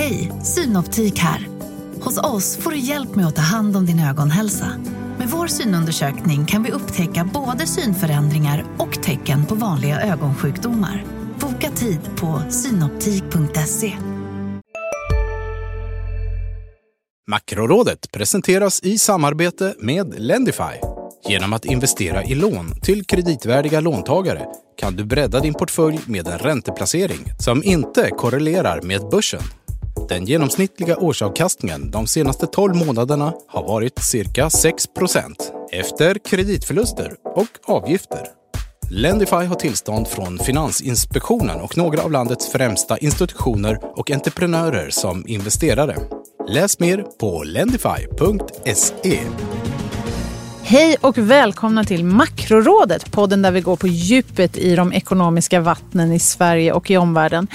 Hej, 0.00 0.32
Synoptik 0.42 1.18
här. 1.18 1.48
Hos 2.00 2.18
oss 2.18 2.56
får 2.56 2.70
du 2.70 2.78
hjälp 2.78 3.14
med 3.14 3.26
att 3.26 3.36
ta 3.36 3.42
hand 3.42 3.76
om 3.76 3.86
din 3.86 4.00
ögonhälsa. 4.00 4.66
Med 5.18 5.28
vår 5.28 5.46
synundersökning 5.46 6.46
kan 6.46 6.62
vi 6.62 6.70
upptäcka 6.70 7.30
både 7.34 7.66
synförändringar 7.66 8.64
och 8.78 9.02
tecken 9.02 9.46
på 9.46 9.54
vanliga 9.54 10.00
ögonsjukdomar. 10.00 11.04
Boka 11.40 11.70
tid 11.70 12.00
på 12.16 12.42
synoptik.se. 12.50 13.92
Makrorådet 17.30 18.10
presenteras 18.12 18.80
i 18.82 18.98
samarbete 18.98 19.74
med 19.78 20.14
Lendify. 20.18 20.80
Genom 21.28 21.52
att 21.52 21.64
investera 21.64 22.24
i 22.24 22.34
lån 22.34 22.80
till 22.82 23.04
kreditvärdiga 23.04 23.80
låntagare 23.80 24.46
kan 24.76 24.96
du 24.96 25.04
bredda 25.04 25.40
din 25.40 25.54
portfölj 25.54 26.00
med 26.06 26.28
en 26.28 26.38
ränteplacering 26.38 27.20
som 27.38 27.64
inte 27.64 28.10
korrelerar 28.10 28.82
med 28.82 29.00
börsen. 29.10 29.42
Den 30.10 30.24
genomsnittliga 30.24 30.96
årsavkastningen 30.96 31.90
de 31.90 32.06
senaste 32.06 32.46
12 32.46 32.76
månaderna 32.76 33.32
har 33.48 33.62
varit 33.62 33.98
cirka 33.98 34.48
6% 34.48 35.34
efter 35.72 36.14
kreditförluster 36.14 37.14
och 37.24 37.48
avgifter. 37.76 38.26
Lendify 38.90 39.36
har 39.36 39.54
tillstånd 39.54 40.08
från 40.08 40.38
Finansinspektionen 40.38 41.60
och 41.60 41.76
några 41.76 42.02
av 42.02 42.12
landets 42.12 42.52
främsta 42.52 42.98
institutioner 42.98 43.98
och 43.98 44.10
entreprenörer 44.10 44.90
som 44.90 45.28
investerare. 45.28 45.96
Läs 46.48 46.78
mer 46.78 47.04
på 47.20 47.42
lendify.se. 47.42 49.20
Hej 50.70 50.96
och 51.00 51.18
välkomna 51.18 51.84
till 51.84 52.04
Makrorådet, 52.04 53.12
podden 53.12 53.42
där 53.42 53.50
vi 53.50 53.60
går 53.60 53.76
på 53.76 53.86
djupet 53.86 54.56
i 54.56 54.76
de 54.76 54.92
ekonomiska 54.92 55.60
vattnen 55.60 56.12
i 56.12 56.18
Sverige 56.18 56.72
och 56.72 56.90
i 56.90 56.96
omvärlden 56.96 57.46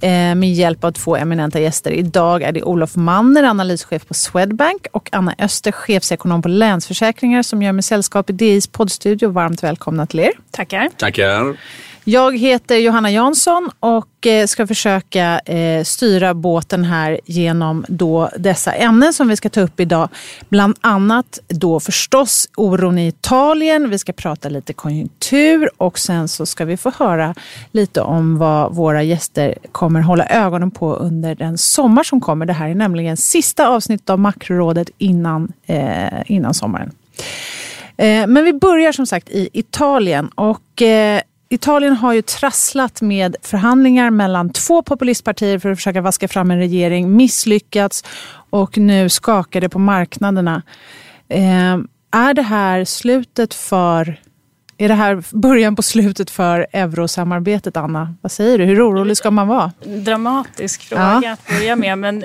eh, 0.00 0.34
med 0.34 0.52
hjälp 0.54 0.84
av 0.84 0.92
två 0.92 1.16
eminenta 1.16 1.60
gäster. 1.60 1.90
Idag 1.90 2.42
är 2.42 2.52
det 2.52 2.62
Olof 2.62 2.96
Manner, 2.96 3.42
analyschef 3.42 4.06
på 4.06 4.14
Swedbank 4.14 4.86
och 4.92 5.08
Anna 5.12 5.34
Öster, 5.38 5.72
chefsekonom 5.72 6.42
på 6.42 6.48
Länsförsäkringar 6.48 7.42
som 7.42 7.62
gör 7.62 7.72
med 7.72 7.84
sällskap 7.84 8.30
i 8.30 8.32
DIs 8.32 8.66
poddstudio. 8.66 9.28
Varmt 9.28 9.62
välkomna 9.62 10.06
till 10.06 10.20
er. 10.20 10.32
Tackar. 10.50 10.90
Tackar. 10.96 11.56
Jag 12.06 12.38
heter 12.38 12.76
Johanna 12.76 13.10
Jansson 13.10 13.70
och 13.80 14.26
eh, 14.26 14.46
ska 14.46 14.66
försöka 14.66 15.38
eh, 15.38 15.84
styra 15.84 16.34
båten 16.34 16.84
här 16.84 17.20
genom 17.24 17.84
då 17.88 18.30
dessa 18.38 18.72
ämnen 18.72 19.12
som 19.12 19.28
vi 19.28 19.36
ska 19.36 19.48
ta 19.48 19.60
upp 19.60 19.80
idag. 19.80 20.08
Bland 20.48 20.76
annat 20.80 21.38
då 21.48 21.80
förstås 21.80 22.48
oron 22.56 22.98
i 22.98 23.06
Italien. 23.06 23.90
Vi 23.90 23.98
ska 23.98 24.12
prata 24.12 24.48
lite 24.48 24.72
konjunktur 24.72 25.70
och 25.76 25.98
sen 25.98 26.28
så 26.28 26.46
ska 26.46 26.64
vi 26.64 26.76
få 26.76 26.92
höra 26.98 27.34
lite 27.72 28.00
om 28.00 28.38
vad 28.38 28.74
våra 28.74 29.02
gäster 29.02 29.54
kommer 29.72 30.00
hålla 30.00 30.26
ögonen 30.26 30.70
på 30.70 30.94
under 30.94 31.34
den 31.34 31.58
sommar 31.58 32.02
som 32.02 32.20
kommer. 32.20 32.46
Det 32.46 32.52
här 32.52 32.68
är 32.68 32.74
nämligen 32.74 33.16
sista 33.16 33.68
avsnittet 33.68 34.10
av 34.10 34.18
Makrorådet 34.18 34.90
innan, 34.98 35.52
eh, 35.66 36.22
innan 36.26 36.54
sommaren. 36.54 36.90
Eh, 37.96 38.26
men 38.26 38.44
vi 38.44 38.52
börjar 38.52 38.92
som 38.92 39.06
sagt 39.06 39.28
i 39.28 39.48
Italien 39.52 40.28
och 40.28 40.82
Italien 41.48 41.96
har 41.96 42.12
ju 42.12 42.22
trasslat 42.22 43.02
med 43.02 43.36
förhandlingar 43.42 44.10
mellan 44.10 44.50
två 44.50 44.82
populistpartier 44.82 45.58
för 45.58 45.70
att 45.70 45.78
försöka 45.78 46.00
vaska 46.00 46.28
fram 46.28 46.50
en 46.50 46.58
regering, 46.58 47.16
misslyckats 47.16 48.04
och 48.50 48.78
nu 48.78 49.08
skakar 49.08 49.60
det 49.60 49.68
på 49.68 49.78
marknaderna. 49.78 50.62
Eh, 51.28 51.78
är 52.10 52.34
det 52.34 52.42
här 52.42 52.84
slutet 52.84 53.54
för 53.54 54.20
är 54.78 54.88
det 54.88 54.94
här 54.94 55.22
början 55.30 55.76
på 55.76 55.82
slutet 55.82 56.30
för 56.30 56.66
eurosamarbetet, 56.72 57.76
Anna? 57.76 58.14
Vad 58.20 58.32
säger 58.32 58.58
du? 58.58 58.64
Hur 58.64 58.88
orolig 58.88 59.16
ska 59.16 59.30
man 59.30 59.48
vara? 59.48 59.72
Dramatisk 59.84 60.82
fråga 60.82 61.20
ja. 61.22 61.32
att 61.32 61.48
börja 61.48 61.76
med. 61.76 61.98
Men 61.98 62.24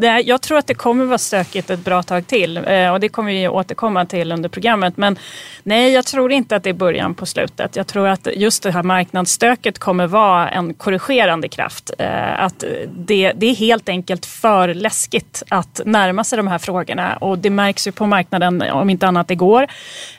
det, 0.00 0.20
jag 0.20 0.42
tror 0.42 0.58
att 0.58 0.66
det 0.66 0.74
kommer 0.74 1.04
vara 1.04 1.18
stökigt 1.18 1.70
ett 1.70 1.84
bra 1.84 2.02
tag 2.02 2.26
till. 2.26 2.56
Eh, 2.56 2.92
och 2.92 3.00
det 3.00 3.08
kommer 3.08 3.32
vi 3.32 3.48
återkomma 3.48 4.06
till 4.06 4.32
under 4.32 4.48
programmet. 4.48 4.96
Men 4.96 5.18
nej, 5.62 5.92
jag 5.92 6.04
tror 6.06 6.32
inte 6.32 6.56
att 6.56 6.62
det 6.62 6.70
är 6.70 6.74
början 6.74 7.14
på 7.14 7.26
slutet. 7.26 7.76
Jag 7.76 7.86
tror 7.86 8.08
att 8.08 8.28
just 8.34 8.62
det 8.62 8.70
här 8.70 8.82
marknadsstöket 8.82 9.78
kommer 9.78 10.06
vara 10.06 10.48
en 10.48 10.74
korrigerande 10.74 11.48
kraft. 11.48 11.90
Eh, 11.98 12.42
att 12.42 12.64
det, 12.96 13.32
det 13.36 13.46
är 13.46 13.54
helt 13.54 13.88
enkelt 13.88 14.26
för 14.26 14.74
läskigt 14.74 15.42
att 15.48 15.80
närma 15.84 16.24
sig 16.24 16.36
de 16.36 16.46
här 16.46 16.58
frågorna. 16.58 17.16
Och 17.16 17.38
det 17.38 17.50
märks 17.50 17.86
ju 17.86 17.92
på 17.92 18.06
marknaden, 18.06 18.62
om 18.62 18.90
inte 18.90 19.06
annat 19.06 19.30
igår. 19.30 19.66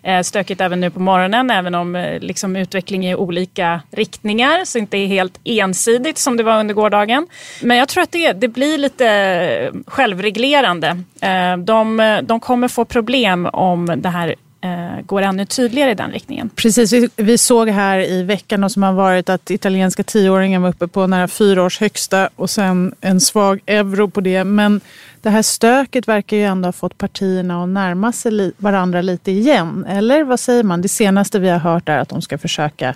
Eh, 0.03 0.22
stökigt 0.22 0.62
även 0.62 0.79
nu 0.79 0.89
på 0.89 1.00
morgonen. 1.00 1.51
Även 1.51 1.69
även 1.69 1.81
om 1.81 1.96
eh, 1.96 2.19
liksom, 2.19 2.56
utveckling 2.56 3.07
i 3.07 3.16
olika 3.16 3.81
riktningar 3.91 4.66
så 4.66 4.78
inte 4.78 4.97
är 4.97 5.07
helt 5.07 5.40
ensidigt 5.44 6.18
som 6.18 6.38
det 6.38 6.44
var 6.44 6.59
under 6.59 6.74
gårdagen. 6.74 7.28
Men 7.62 7.78
jag 7.78 7.88
tror 7.88 8.03
att 8.03 8.12
det, 8.12 8.34
det 8.34 8.47
blir 8.47 8.78
lite 8.78 9.72
självreglerande. 9.88 10.88
Eh, 11.22 11.57
de, 11.57 12.19
de 12.24 12.40
kommer 12.40 12.68
få 12.68 12.85
problem 12.85 13.46
om 13.46 13.85
det 13.97 14.09
här 14.09 14.35
eh, 14.62 15.06
går 15.06 15.22
ännu 15.22 15.46
tydligare 15.46 15.91
i 15.91 15.96
den 15.96 16.12
riktningen. 16.12 16.50
Precis, 16.56 16.94
vi, 16.94 17.09
vi 17.16 17.38
såg 17.38 17.69
här 17.69 18.00
i 18.00 18.24
veckan 18.24 18.69
som 18.69 18.84
har 18.84 18.94
varit 18.94 19.30
att 19.30 19.51
italienska 19.51 20.03
tioåringen 20.03 20.62
var 20.62 20.69
uppe 20.69 20.88
på 20.88 21.07
nära 21.07 21.28
fyra 21.28 21.63
års 21.63 21.80
högsta 21.80 22.30
och 22.36 22.50
sen 22.50 22.96
en 23.01 23.22
svag 23.22 23.59
euro 23.66 24.09
på 24.09 24.22
det. 24.22 24.44
Men 24.44 24.81
det 25.24 25.30
här 25.30 25.41
stöket 25.41 26.07
verkar 26.07 26.38
ju 26.38 26.44
ändå 26.44 26.68
ha 26.68 26.72
fått 26.72 26.97
partierna 26.97 27.63
att 27.63 27.69
närma 27.69 28.12
sig 28.12 28.31
li 28.31 28.53
varandra 28.57 29.02
lite 29.02 29.31
igen. 29.31 29.85
Eller 29.85 30.24
vad 30.24 30.40
säger 30.40 30.63
man? 30.63 30.81
Det 30.81 30.88
senaste 30.88 31.40
vi 31.40 31.50
har 31.50 31.59
hört 31.59 31.90
är 31.90 31.97
att 31.97 32.09
de 32.09 32.22
ska 32.22 32.38
försöka 32.38 32.96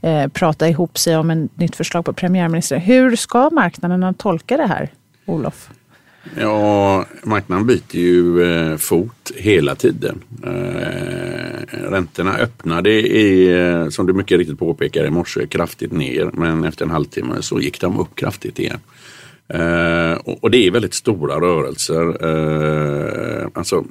eh, 0.00 0.28
prata 0.28 0.68
ihop 0.68 0.98
sig 0.98 1.16
om 1.16 1.30
ett 1.30 1.58
nytt 1.58 1.76
förslag 1.76 2.04
på 2.04 2.12
premiärminister. 2.12 2.78
Hur 2.78 3.16
ska 3.16 3.50
marknaderna 3.50 4.12
tolka 4.12 4.56
det 4.56 4.66
här, 4.66 4.88
Olof? 5.26 5.70
Ja, 6.36 7.06
marknaden 7.22 7.66
byter 7.66 7.96
ju 7.96 8.42
eh, 8.42 8.76
fot 8.76 9.32
hela 9.36 9.74
tiden. 9.74 10.22
Eh, 10.42 11.90
räntorna 11.90 12.36
öppnade, 12.36 12.90
i, 12.90 13.58
eh, 13.58 13.88
som 13.88 14.06
du 14.06 14.12
mycket 14.12 14.38
riktigt 14.38 14.58
påpekar, 14.58 15.04
i 15.04 15.10
morse 15.10 15.46
kraftigt 15.46 15.92
ner. 15.92 16.30
Men 16.32 16.64
efter 16.64 16.84
en 16.84 16.90
halvtimme 16.90 17.42
så 17.42 17.60
gick 17.60 17.80
de 17.80 17.98
upp 18.00 18.14
kraftigt 18.14 18.58
igen. 18.58 18.78
Eh, 19.54 20.12
och, 20.40 20.50
det 20.50 20.66
är 20.66 20.70
väldigt 20.70 20.94
stora 20.94 21.40
rörelser. 21.40 22.24
Eh, 22.26 23.48
alltså, 23.54 23.84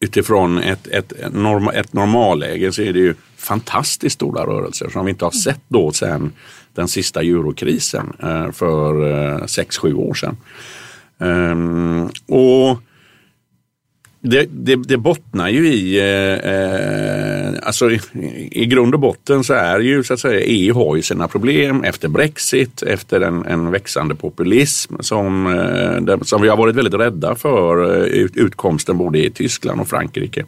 utifrån 0.00 0.58
ett, 0.58 0.86
ett, 0.86 1.12
norm, 1.32 1.68
ett 1.68 1.92
normalläge 1.92 2.72
så 2.72 2.82
är 2.82 2.92
det 2.92 2.98
ju 2.98 3.14
fantastiskt 3.36 4.14
stora 4.14 4.46
rörelser 4.46 4.88
som 4.88 5.04
vi 5.04 5.10
inte 5.10 5.24
har 5.24 5.32
sett 5.32 5.60
då 5.68 5.92
sedan 5.92 6.32
den 6.74 6.88
sista 6.88 7.20
eurokrisen 7.20 8.12
eh, 8.22 8.50
för 8.52 9.10
eh, 9.10 9.38
6-7 9.38 9.94
år 9.94 10.14
sedan. 10.14 10.36
Ehm, 11.18 12.08
och 12.26 12.78
det, 14.22 14.46
det, 14.50 14.76
det, 14.76 14.96
bottnar 14.96 15.48
ju 15.48 15.68
i, 15.68 15.98
eh, 15.98 16.52
eh, 16.52 17.54
alltså 17.62 17.90
i, 17.90 18.00
i, 18.52 18.66
grund 18.66 18.94
och 18.94 19.00
botten 19.00 19.44
så 19.44 19.54
är 19.54 19.80
ju 19.80 20.04
så 20.04 20.14
att 20.14 20.20
säga 20.20 20.40
EU 20.40 20.74
har 20.74 20.96
ju 20.96 21.02
sina 21.02 21.28
problem 21.28 21.84
efter 21.84 22.08
Brexit, 22.08 22.82
efter 22.82 23.20
en, 23.20 23.46
en 23.46 23.70
växande 23.70 24.14
populism 24.14 24.94
som, 25.00 25.46
eh, 25.46 26.20
som 26.22 26.42
vi 26.42 26.48
har 26.48 26.56
varit 26.56 26.76
väldigt 26.76 26.94
rädda 26.94 27.34
för 27.34 27.96
eh, 27.96 28.04
ut, 28.04 28.36
utkomsten 28.36 28.98
både 28.98 29.18
i 29.18 29.30
Tyskland 29.30 29.80
och 29.80 29.88
Frankrike. 29.88 30.44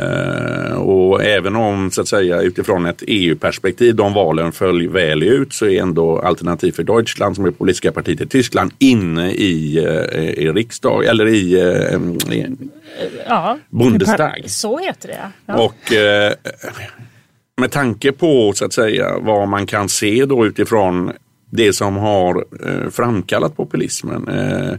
Uh, 0.00 0.72
och 0.72 1.24
även 1.24 1.56
om 1.56 1.90
så 1.90 2.00
att 2.00 2.08
säga 2.08 2.40
utifrån 2.40 2.86
ett 2.86 3.02
EU-perspektiv 3.06 3.94
de 3.94 4.12
valen 4.14 4.52
föll 4.52 4.88
väl 4.88 5.22
ut 5.22 5.52
så 5.52 5.66
är 5.66 5.82
ändå 5.82 6.18
Alternativ 6.18 6.72
för 6.72 6.82
Deutschland 6.82 7.36
som 7.36 7.44
är 7.44 7.50
politiska 7.50 7.92
partiet 7.92 8.20
i 8.20 8.26
Tyskland 8.26 8.72
inne 8.78 9.30
i, 9.30 9.86
uh, 9.86 10.18
i 10.18 10.52
riksdag 10.52 11.04
eller 11.04 11.26
i, 11.26 11.56
i 12.30 12.46
ja, 13.28 13.58
Bundestag. 13.70 14.44
Så 14.46 14.78
heter 14.78 15.08
det. 15.08 15.30
Ja. 15.46 15.54
Och 15.54 15.92
med 17.60 17.70
tanke 17.70 18.12
på 18.12 18.52
så 18.52 18.64
att 18.64 18.72
säga 18.72 19.18
vad 19.18 19.48
man 19.48 19.66
kan 19.66 19.88
se 19.88 20.24
då 20.24 20.46
utifrån 20.46 21.12
det 21.50 21.72
som 21.72 21.96
har 21.96 22.44
framkallat 22.90 23.56
populismen 23.56 24.28
Eh, 24.28 24.74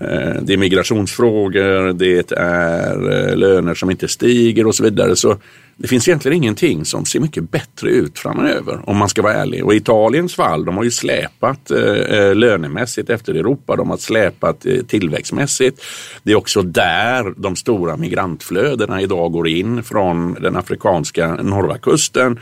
Eh, 0.00 0.42
det 0.42 0.52
är 0.52 0.56
migrationsfrågor, 0.56 1.92
det 1.92 2.32
är 2.32 3.28
eh, 3.28 3.36
löner 3.36 3.74
som 3.74 3.90
inte 3.90 4.08
stiger 4.08 4.66
och 4.66 4.74
så 4.74 4.84
vidare. 4.84 5.16
Så 5.16 5.36
det 5.76 5.88
finns 5.88 6.08
egentligen 6.08 6.36
ingenting 6.36 6.84
som 6.84 7.04
ser 7.04 7.20
mycket 7.20 7.50
bättre 7.50 7.90
ut 7.90 8.18
framöver 8.18 8.80
om 8.84 8.96
man 8.96 9.08
ska 9.08 9.22
vara 9.22 9.34
ärlig. 9.34 9.64
Och 9.64 9.74
Italiens 9.74 10.34
fall, 10.34 10.64
de 10.64 10.76
har 10.76 10.84
ju 10.84 10.90
släpat 10.90 11.70
eh, 11.70 11.78
eh 11.78 12.34
lönemässigt 12.34 13.10
efter 13.10 13.34
Europa. 13.34 13.76
De 13.76 13.90
har 13.90 13.96
släpat 13.96 14.66
tillväxtmässigt. 14.88 15.82
Det 16.22 16.32
är 16.32 16.36
också 16.36 16.62
där 16.62 17.34
de 17.36 17.56
stora 17.56 17.96
migrantflödena 17.96 19.00
idag 19.00 19.32
går 19.32 19.48
in 19.48 19.82
från 19.82 20.34
den 20.34 20.56
afrikanska 20.56 21.34
norra 21.34 21.78
kusten. 21.78 22.38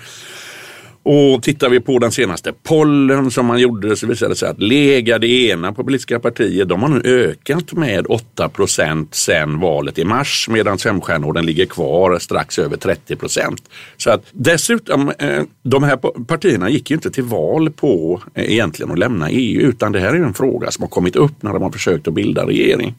Och 1.06 1.42
tittar 1.42 1.68
vi 1.68 1.80
på 1.80 1.98
den 1.98 2.12
senaste 2.12 2.52
pollen 2.62 3.30
som 3.30 3.46
man 3.46 3.60
gjorde 3.60 3.96
så 3.96 4.06
visade 4.06 4.32
det 4.32 4.36
sig 4.36 4.48
att 4.48 4.62
Lega, 4.62 5.18
det 5.18 5.26
ena 5.26 5.72
politiska 5.72 6.20
partiet, 6.20 6.68
de 6.68 6.82
har 6.82 6.88
nu 6.88 7.00
ökat 7.04 7.72
med 7.72 8.06
8 8.08 8.48
procent 8.48 9.14
sedan 9.14 9.60
valet 9.60 9.98
i 9.98 10.04
mars 10.04 10.48
medan 10.50 10.78
Femstjärnorden 10.78 11.46
ligger 11.46 11.66
kvar 11.66 12.18
strax 12.18 12.58
över 12.58 12.76
30 12.76 13.16
procent. 13.16 13.62
Så 13.96 14.10
att 14.10 14.24
dessutom, 14.32 15.12
eh, 15.18 15.42
de 15.62 15.82
här 15.82 15.96
partierna 16.24 16.70
gick 16.70 16.90
ju 16.90 16.94
inte 16.94 17.10
till 17.10 17.24
val 17.24 17.70
på 17.70 18.22
eh, 18.34 18.52
egentligen 18.52 18.92
att 18.92 18.98
lämna 18.98 19.30
EU 19.30 19.60
utan 19.60 19.92
det 19.92 20.00
här 20.00 20.14
är 20.14 20.24
en 20.24 20.34
fråga 20.34 20.70
som 20.70 20.82
har 20.82 20.88
kommit 20.88 21.16
upp 21.16 21.42
när 21.42 21.52
de 21.52 21.62
har 21.62 21.70
försökt 21.70 22.08
att 22.08 22.14
bilda 22.14 22.46
regering. 22.46 22.94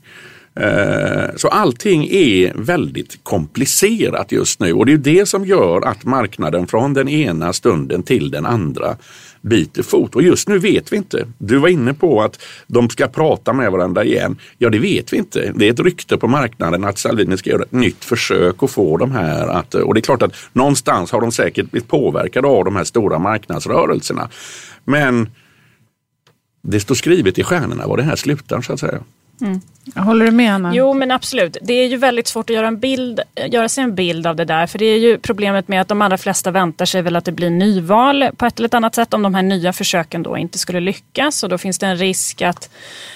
Eh, 0.60 1.36
så 1.36 1.48
allting 1.48 2.08
är 2.12 2.54
väldigt 2.56 3.20
komplicerat 3.24 4.32
just 4.32 4.60
nu 4.60 4.74
och 4.74 4.86
det 4.86 4.94
är 4.94 4.98
det 4.98 5.26
som 5.26 5.46
gör 5.46 5.82
att 5.82 6.06
marknaden 6.06 6.68
från 6.68 6.94
den 6.94 7.10
ena 7.10 7.54
stunden 7.54 8.04
till 8.04 8.32
den 8.32 8.46
andra 8.46 8.96
byter 9.42 9.84
fot. 9.84 10.16
Och 10.16 10.24
just 10.24 10.48
nu 10.48 10.60
vet 10.60 10.94
vi 10.94 10.98
inte. 10.98 11.28
Du 11.38 11.58
var 11.58 11.68
inne 11.68 11.94
på 11.94 12.22
att 12.22 12.40
de 12.68 12.90
ska 12.90 13.08
prata 13.08 13.54
med 13.54 13.72
varandra 13.72 14.04
igen. 14.04 14.38
Ja, 14.58 14.70
det 14.70 14.80
vet 14.80 15.14
vi 15.14 15.18
inte. 15.18 15.52
Det 15.56 15.68
är 15.68 15.74
ett 15.74 15.80
rykte 15.80 16.18
på 16.18 16.28
marknaden 16.28 16.84
att 16.84 16.98
Salvini 16.98 17.38
ska 17.38 17.50
göra 17.50 17.64
ett 17.64 17.72
nytt 17.72 18.06
försök 18.06 18.64
att 18.64 18.72
få 18.72 18.98
de 18.98 19.12
här 19.12 19.48
att... 19.48 19.76
Och 19.76 19.94
det 19.94 20.00
är 20.00 20.02
klart 20.02 20.22
att 20.22 20.36
någonstans 20.54 21.12
har 21.12 21.22
de 21.22 21.32
säkert 21.32 21.72
blivit 21.72 21.90
påverkade 21.90 22.48
av 22.48 22.66
de 22.66 22.76
här 22.76 22.84
stora 22.84 23.20
marknadsrörelserna. 23.20 24.30
Men 24.86 25.30
det 26.62 26.80
står 26.80 26.96
skrivet 26.96 27.40
i 27.40 27.44
stjärnorna 27.44 27.88
var 27.88 27.98
det 27.98 28.04
här 28.04 28.16
slutar 28.16 28.62
så 28.62 28.74
att 28.74 28.80
säga. 28.80 29.00
Mm. 29.42 29.62
Håller 29.96 30.26
du 30.26 30.32
med 30.32 30.54
Anna? 30.54 30.76
Jo 30.76 30.94
men 30.94 31.12
absolut. 31.12 31.58
Det 31.62 31.74
är 31.74 31.88
ju 31.88 31.98
väldigt 31.98 32.28
svårt 32.28 32.50
att 32.50 32.56
göra, 32.56 32.68
en 32.68 32.80
bild, 32.80 33.20
göra 33.48 33.70
sig 33.70 33.84
en 33.84 33.96
bild 33.96 34.28
av 34.28 34.36
det 34.36 34.46
där. 34.46 34.68
För 34.68 34.80
det 34.80 34.86
är 34.86 35.00
ju 35.00 35.18
problemet 35.18 35.68
med 35.68 35.82
att 35.82 35.88
de 35.88 36.02
allra 36.02 36.18
flesta 36.18 36.52
väntar 36.52 36.86
sig 36.86 37.02
väl 37.02 37.16
att 37.16 37.26
det 37.26 37.32
blir 37.32 37.50
nyval 37.50 38.30
på 38.38 38.46
ett 38.46 38.60
eller 38.60 38.76
annat 38.76 38.96
sätt 38.96 39.14
om 39.14 39.22
de 39.22 39.36
här 39.36 39.42
nya 39.42 39.74
försöken 39.74 40.24
då 40.24 40.38
inte 40.38 40.58
skulle 40.58 40.80
lyckas. 40.80 41.44
Och 41.44 41.50
då 41.50 41.58
finns 41.58 41.80
det 41.80 41.86
en 41.86 41.98
risk 41.98 42.42
att 42.42 42.70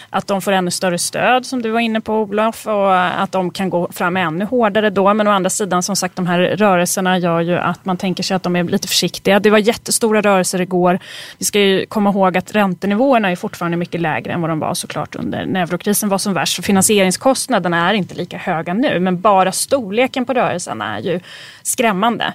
att 0.09 0.27
de 0.27 0.41
får 0.41 0.51
ännu 0.51 0.71
större 0.71 0.97
stöd 0.97 1.45
som 1.45 1.61
du 1.61 1.69
var 1.69 1.79
inne 1.79 2.01
på 2.01 2.13
Olof 2.13 2.67
och 2.67 2.97
att 2.97 3.31
de 3.31 3.51
kan 3.51 3.69
gå 3.69 3.87
fram 3.91 4.17
ännu 4.17 4.45
hårdare 4.45 4.89
då. 4.89 5.13
Men 5.13 5.27
å 5.27 5.31
andra 5.31 5.49
sidan 5.49 5.83
som 5.83 5.95
sagt 5.95 6.15
de 6.15 6.27
här 6.27 6.39
rörelserna 6.39 7.17
gör 7.17 7.41
ju 7.41 7.57
att 7.57 7.85
man 7.85 7.97
tänker 7.97 8.23
sig 8.23 8.35
att 8.35 8.43
de 8.43 8.55
är 8.55 8.63
lite 8.63 8.87
försiktiga. 8.87 9.39
Det 9.39 9.49
var 9.49 9.57
jättestora 9.57 10.21
rörelser 10.21 10.61
igår. 10.61 10.99
Vi 11.37 11.45
ska 11.45 11.59
ju 11.59 11.85
komma 11.85 12.09
ihåg 12.09 12.37
att 12.37 12.55
räntenivåerna 12.55 13.31
är 13.31 13.35
fortfarande 13.35 13.77
mycket 13.77 14.01
lägre 14.01 14.33
än 14.33 14.41
vad 14.41 14.49
de 14.49 14.59
var 14.59 14.73
såklart 14.73 15.15
under 15.15 15.45
när 15.45 15.63
eurokrisen 15.63 16.09
var 16.09 16.17
som 16.17 16.33
värst. 16.33 16.55
Så 16.55 16.61
finansieringskostnaderna 16.61 17.89
är 17.89 17.93
inte 17.93 18.15
lika 18.15 18.37
höga 18.37 18.73
nu 18.73 18.99
men 18.99 19.21
bara 19.21 19.51
storleken 19.51 20.25
på 20.25 20.33
rörelserna 20.33 20.97
är 20.97 21.01
ju 21.01 21.19
skrämmande. 21.63 22.33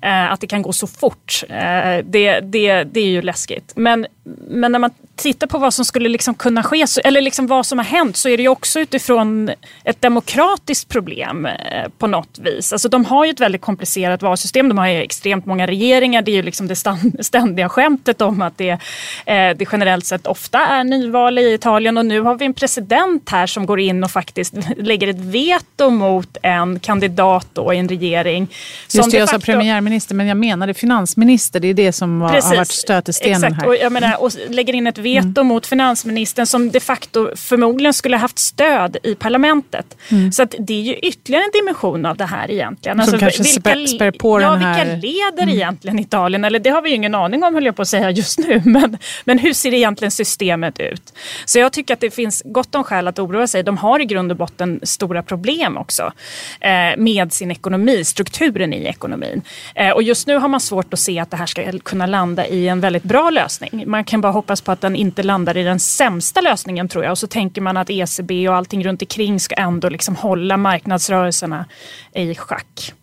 Eh, 0.00 0.32
att 0.32 0.40
det 0.40 0.46
kan 0.46 0.62
gå 0.62 0.72
så 0.72 0.86
fort, 0.86 1.44
eh, 1.48 2.04
det, 2.04 2.40
det, 2.40 2.84
det 2.84 3.00
är 3.00 3.08
ju 3.08 3.22
läskigt. 3.22 3.72
Men, 3.76 4.06
men 4.48 4.72
när 4.72 4.78
man 4.78 4.90
tittar 5.16 5.46
på 5.46 5.58
vad 5.58 5.74
som 5.74 5.84
skulle 5.84 6.08
liksom 6.08 6.34
kunna 6.34 6.62
ske, 6.62 6.84
eller 7.04 7.20
liksom 7.20 7.46
vad 7.46 7.66
som 7.66 7.78
har 7.78 7.84
hänt, 7.84 8.16
så 8.16 8.28
är 8.28 8.36
det 8.36 8.42
ju 8.42 8.48
också 8.48 8.80
utifrån 8.80 9.50
ett 9.84 10.00
demokratiskt 10.00 10.88
problem 10.88 11.46
eh, 11.46 11.52
på 11.98 12.06
något 12.06 12.38
vis. 12.38 12.72
Alltså 12.72 12.88
de 12.88 13.04
har 13.04 13.24
ju 13.24 13.30
ett 13.30 13.40
väldigt 13.40 13.60
komplicerat 13.60 14.22
valsystem, 14.22 14.68
de 14.68 14.78
har 14.78 14.88
ju 14.88 15.02
extremt 15.02 15.46
många 15.46 15.66
regeringar. 15.66 16.22
Det 16.22 16.30
är 16.30 16.36
ju 16.36 16.42
liksom 16.42 16.66
det 16.66 16.76
ständiga 17.20 17.68
skämtet 17.68 18.20
om 18.20 18.42
att 18.42 18.58
det, 18.58 18.78
det 19.26 19.66
generellt 19.72 20.06
sett 20.06 20.26
ofta 20.26 20.58
är 20.66 20.84
nyval 20.84 21.38
i 21.38 21.54
Italien 21.54 21.98
och 21.98 22.06
nu 22.06 22.20
har 22.20 22.34
vi 22.34 22.44
en 22.44 22.54
president 22.54 23.30
här 23.30 23.46
som 23.46 23.66
går 23.66 23.80
in 23.80 24.04
och 24.04 24.10
faktiskt 24.10 24.54
lägger 24.76 25.08
ett 25.08 25.20
veto 25.20 25.90
mot 25.90 26.36
en 26.42 26.80
kandidat 26.80 27.46
då 27.52 27.74
i 27.74 27.78
en 27.78 27.88
regering. 27.88 28.48
Just 28.92 29.10
det, 29.10 29.16
jag 29.16 29.28
sa 29.28 29.38
premiärminister 29.38 30.14
men 30.14 30.26
jag 30.26 30.36
menade 30.36 30.74
finansminister. 30.74 31.60
Det 31.60 31.68
är 31.68 31.74
det 31.74 31.92
som 31.92 32.20
var, 32.20 32.28
har 32.28 32.56
varit 32.56 32.68
stötestenen 32.68 33.54
här. 33.54 33.66
Och, 33.66 33.76
jag 33.76 33.92
menar, 33.92 34.22
och 34.22 34.30
lägger 34.48 34.74
in 34.74 34.86
ett 34.86 34.98
veto 35.04 35.40
mm. 35.40 35.46
mot 35.46 35.66
finansministern 35.66 36.46
som 36.46 36.70
de 36.70 36.80
facto 36.80 37.36
förmodligen 37.36 37.94
skulle 37.94 38.16
haft 38.16 38.38
stöd 38.38 38.96
i 39.02 39.14
parlamentet. 39.14 39.96
Mm. 40.08 40.32
Så 40.32 40.42
att 40.42 40.54
det 40.58 40.74
är 40.74 40.82
ju 40.82 40.94
ytterligare 40.94 41.44
en 41.44 41.50
dimension 41.60 42.06
av 42.06 42.16
det 42.16 42.24
här 42.24 42.50
egentligen. 42.50 42.96
Som 42.96 43.00
alltså, 43.00 43.18
kanske 43.18 43.42
vilka, 43.42 43.86
spär 43.86 44.10
på 44.10 44.40
ja, 44.40 44.50
den 44.50 44.60
här... 44.60 44.84
Vilka 44.84 45.06
leder 45.06 45.42
mm. 45.42 45.54
egentligen 45.54 45.98
Italien? 45.98 46.44
Eller 46.44 46.58
det 46.58 46.70
har 46.70 46.82
vi 46.82 46.90
ju 46.90 46.96
ingen 46.96 47.14
aning 47.14 47.44
om 47.44 47.54
höll 47.54 47.64
jag 47.64 47.76
på 47.76 47.82
att 47.82 47.88
säga 47.88 48.10
just 48.10 48.38
nu. 48.38 48.62
Men, 48.74 48.98
men 49.24 49.38
hur 49.38 49.52
ser 49.52 49.74
egentligen 49.74 50.10
systemet 50.10 50.80
ut? 50.80 51.12
Så 51.44 51.58
jag 51.58 51.72
tycker 51.72 51.94
att 51.94 52.00
det 52.00 52.10
finns 52.10 52.42
gott 52.44 52.74
om 52.74 52.84
skäl 52.84 53.08
att 53.08 53.18
oroa 53.18 53.46
sig. 53.46 53.62
De 53.62 53.78
har 53.78 54.00
i 54.00 54.04
grund 54.04 54.30
och 54.30 54.36
botten 54.36 54.80
stora 54.82 55.22
problem 55.22 55.76
också 55.76 56.12
eh, 56.60 56.96
med 56.96 57.32
sin 57.32 57.50
ekonomi, 57.50 58.04
strukturen 58.04 58.72
i 58.72 58.84
ekonomin. 58.84 59.42
Eh, 59.74 59.90
och 59.90 60.02
just 60.02 60.26
nu 60.26 60.36
har 60.36 60.48
man 60.48 60.60
svårt 60.60 60.92
att 60.92 61.00
se 61.00 61.18
att 61.18 61.30
det 61.30 61.36
här 61.36 61.46
ska 61.46 61.78
kunna 61.78 62.06
landa 62.06 62.46
i 62.46 62.68
en 62.68 62.80
väldigt 62.80 63.02
bra 63.02 63.30
lösning. 63.30 63.84
Man 63.86 64.04
kan 64.04 64.20
bara 64.20 64.32
hoppas 64.32 64.60
på 64.60 64.72
att 64.72 64.80
den 64.80 64.93
inte 64.96 65.22
landar 65.22 65.56
i 65.56 65.62
den 65.62 65.80
sämsta 65.80 66.40
lösningen 66.40 66.88
tror 66.88 67.04
jag. 67.04 67.10
Och 67.10 67.18
så 67.18 67.26
tänker 67.26 67.60
man 67.60 67.76
att 67.76 67.90
ECB 67.90 68.48
och 68.48 68.54
allting 68.54 68.84
runt 68.84 69.02
omkring 69.02 69.40
ska 69.40 69.54
ändå 69.54 69.88
liksom 69.88 70.16
hålla 70.16 70.56
marknadsrörelserna 70.56 71.66
i 72.12 72.34
schack. 72.34 72.94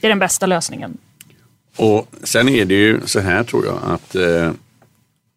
Det 0.00 0.06
är 0.06 0.08
den 0.08 0.18
bästa 0.18 0.46
lösningen. 0.46 0.98
Och 1.76 2.08
sen 2.22 2.48
är 2.48 2.64
det 2.64 2.74
ju 2.74 3.00
så 3.04 3.20
här 3.20 3.44
tror 3.44 3.66
jag 3.66 3.78
att 3.84 4.14
eh, 4.14 4.52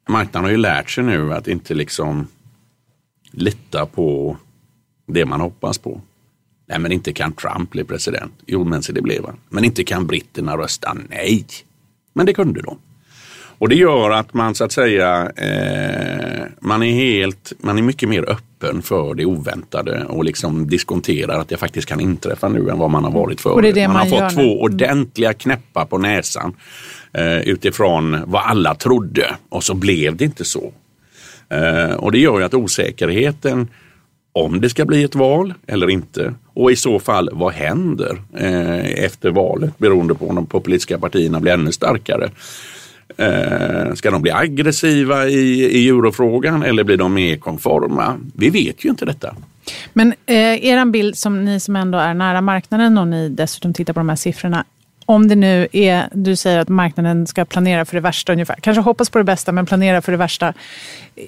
marknaden 0.09 0.43
har 0.43 0.51
ju 0.51 0.57
lärt 0.57 0.89
sig 0.89 1.03
nu 1.03 1.33
att 1.33 1.47
inte 1.47 1.73
liksom 1.73 2.27
lita 3.31 3.85
på 3.85 4.37
det 5.07 5.25
man 5.25 5.41
hoppas 5.41 5.77
på. 5.77 6.01
Nej, 6.67 6.79
men 6.79 6.91
inte 6.91 7.13
kan 7.13 7.33
Trump 7.33 7.69
bli 7.69 7.83
president. 7.83 8.33
Jo, 8.45 8.63
men 8.63 8.83
så 8.83 8.91
det 8.91 9.01
blev 9.01 9.25
han. 9.25 9.37
Men 9.49 9.63
inte 9.63 9.83
kan 9.83 10.07
britterna 10.07 10.57
rösta 10.57 10.97
nej. 11.09 11.45
Men 12.13 12.25
det 12.25 12.33
kunde 12.33 12.61
de. 12.61 12.77
Och 13.57 13.69
det 13.69 13.75
gör 13.75 14.11
att 14.11 14.33
man 14.33 14.55
så 14.55 14.63
att 14.63 14.71
säga, 14.71 15.31
eh, 15.35 16.43
man 16.59 16.83
är 16.83 16.93
helt, 16.93 17.53
man 17.59 17.77
är 17.77 17.81
mycket 17.81 18.09
mer 18.09 18.29
öppen 18.29 18.81
för 18.81 19.13
det 19.13 19.25
oväntade 19.25 20.05
och 20.05 20.25
liksom 20.25 20.67
diskonterar 20.67 21.39
att 21.39 21.49
det 21.49 21.57
faktiskt 21.57 21.87
kan 21.87 21.99
inträffa 21.99 22.47
nu 22.47 22.69
än 22.69 22.79
vad 22.79 22.91
man 22.91 23.03
har 23.03 23.11
varit 23.11 23.41
förut. 23.41 23.63
Det 23.63 23.71
det 23.71 23.87
man, 23.87 23.97
man, 23.97 24.07
har 24.07 24.29
fått 24.29 24.35
två 24.35 24.61
ordentliga 24.61 25.33
knäppar 25.33 25.85
på 25.85 25.97
näsan 25.97 26.53
eh, 27.13 27.39
utifrån 27.39 28.23
vad 28.25 28.41
alla 28.45 28.75
trodde 28.75 29.35
och 29.49 29.63
så 29.63 29.73
blev 29.73 30.15
det 30.15 30.25
inte 30.25 30.45
så. 30.45 30.73
Eh, 31.49 31.95
och 31.95 32.11
det 32.11 32.19
gör 32.19 32.39
ju 32.39 32.45
att 32.45 32.53
osäkerheten 32.53 33.67
om 34.33 34.61
det 34.61 34.69
ska 34.69 34.85
bli 34.85 35.03
ett 35.03 35.15
val 35.15 35.53
eller 35.67 35.89
inte. 35.89 36.33
Och 36.53 36.71
i 36.71 36.75
så 36.75 36.99
fall, 36.99 37.29
vad 37.33 37.53
händer 37.53 38.21
eh, 38.37 39.03
efter 39.03 39.31
valet 39.31 39.77
beroende 39.77 40.15
på 40.15 40.29
om 40.29 40.35
de 40.35 40.45
politiska 40.45 40.99
partierna 40.99 41.39
blir 41.39 41.53
ännu 41.53 41.71
starkare. 41.71 42.29
Eh, 43.17 43.93
ska 43.93 44.11
de 44.11 44.21
bli 44.21 44.31
aggressiva 44.31 45.27
i, 45.27 45.63
i 45.63 45.89
eurofrågan 45.89 46.63
eller 46.63 46.83
blir 46.83 46.97
de 46.97 47.13
mer 47.13 47.37
konforma? 47.37 48.19
Vi 48.35 48.49
vet 48.49 48.85
ju 48.85 48.89
inte 48.89 49.05
detta. 49.05 49.35
Men 49.93 50.13
eh, 50.25 50.65
er 50.65 50.85
bild, 50.85 51.17
som 51.17 51.45
ni 51.45 51.59
som 51.59 51.75
ändå 51.75 51.97
är 51.97 52.13
nära 52.13 52.41
marknaden 52.41 52.97
och 52.97 53.07
ni 53.07 53.29
dessutom 53.29 53.73
tittar 53.73 53.93
på 53.93 53.99
de 53.99 54.09
här 54.09 54.15
siffrorna. 54.15 54.65
Om 55.07 55.27
det 55.27 55.35
nu 55.35 55.67
är, 55.71 56.09
du 56.13 56.35
säger 56.35 56.59
att 56.59 56.69
marknaden 56.69 57.27
ska 57.27 57.45
planera 57.45 57.85
för 57.85 57.95
det 57.95 58.01
värsta 58.01 58.31
ungefär, 58.31 58.55
kanske 58.55 58.81
hoppas 58.81 59.09
på 59.09 59.17
det 59.17 59.23
bästa 59.23 59.51
men 59.51 59.65
planera 59.65 60.01
för 60.01 60.11
det 60.11 60.17
värsta. 60.17 60.53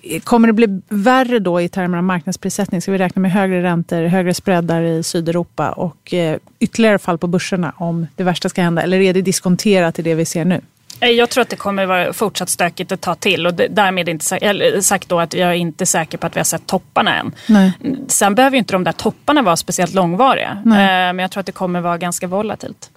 Eh, 0.04 0.22
kommer 0.22 0.48
det 0.48 0.54
bli 0.54 0.82
värre 0.90 1.40
då 1.40 1.62
i 1.62 1.70
termer 1.70 1.98
av 1.98 2.04
marknadsprissättning? 2.04 2.82
Ska 2.82 2.92
vi 2.92 2.98
räkna 2.98 3.22
med 3.22 3.32
högre 3.32 3.64
räntor, 3.64 4.04
högre 4.04 4.34
spreadar 4.34 4.82
i 4.82 5.04
Sydeuropa 5.04 5.72
och 5.72 6.14
eh, 6.14 6.38
ytterligare 6.60 7.00
fall 7.00 7.18
på 7.18 7.28
börserna 7.28 7.74
om 7.78 8.08
det 8.16 8.24
värsta 8.24 8.50
ska 8.50 8.62
hända? 8.62 8.82
Eller 8.82 9.00
är 9.00 9.14
det 9.14 9.22
diskonterat 9.22 10.00
i 10.00 10.02
det 10.02 10.16
vi 10.16 10.26
ser 10.26 10.46
nu? 10.46 10.62
Jag 11.00 11.30
tror 11.30 11.42
att 11.42 11.50
det 11.50 11.56
kommer 11.56 11.86
vara 11.86 12.14
fortsatt 12.14 12.50
stökigt 12.50 12.92
ett 12.92 13.02
tag 13.02 13.20
till 13.20 13.48
och 13.48 13.54
därmed 13.54 14.10
inte 14.10 14.82
sagt 14.82 15.10
då 15.10 15.20
att 15.20 15.34
jag 15.34 15.50
är 15.50 15.54
inte 15.54 15.86
säker 15.86 16.18
på 16.18 16.28
att 16.28 16.36
vi 16.36 16.40
har 16.40 16.46
sett 16.46 16.68
topparna 16.68 17.16
än. 17.16 17.32
Nej. 17.48 17.72
Sen 18.08 18.36
behöver 18.36 18.56
ju 18.56 18.60
inte 18.60 18.74
de 18.74 18.84
där 18.84 18.92
topparna 18.92 19.42
vara 19.42 19.56
speciellt 19.56 19.94
långvariga. 19.94 20.62
Nej. 20.66 21.08
Eh, 21.08 21.14
men 21.14 21.20
jag 21.20 21.32
tror 21.32 21.40
att 21.40 21.46
det 21.46 21.52
kommer 21.52 21.82
vara 21.82 21.98
ganska 21.98 22.28
volatilt 22.28 22.92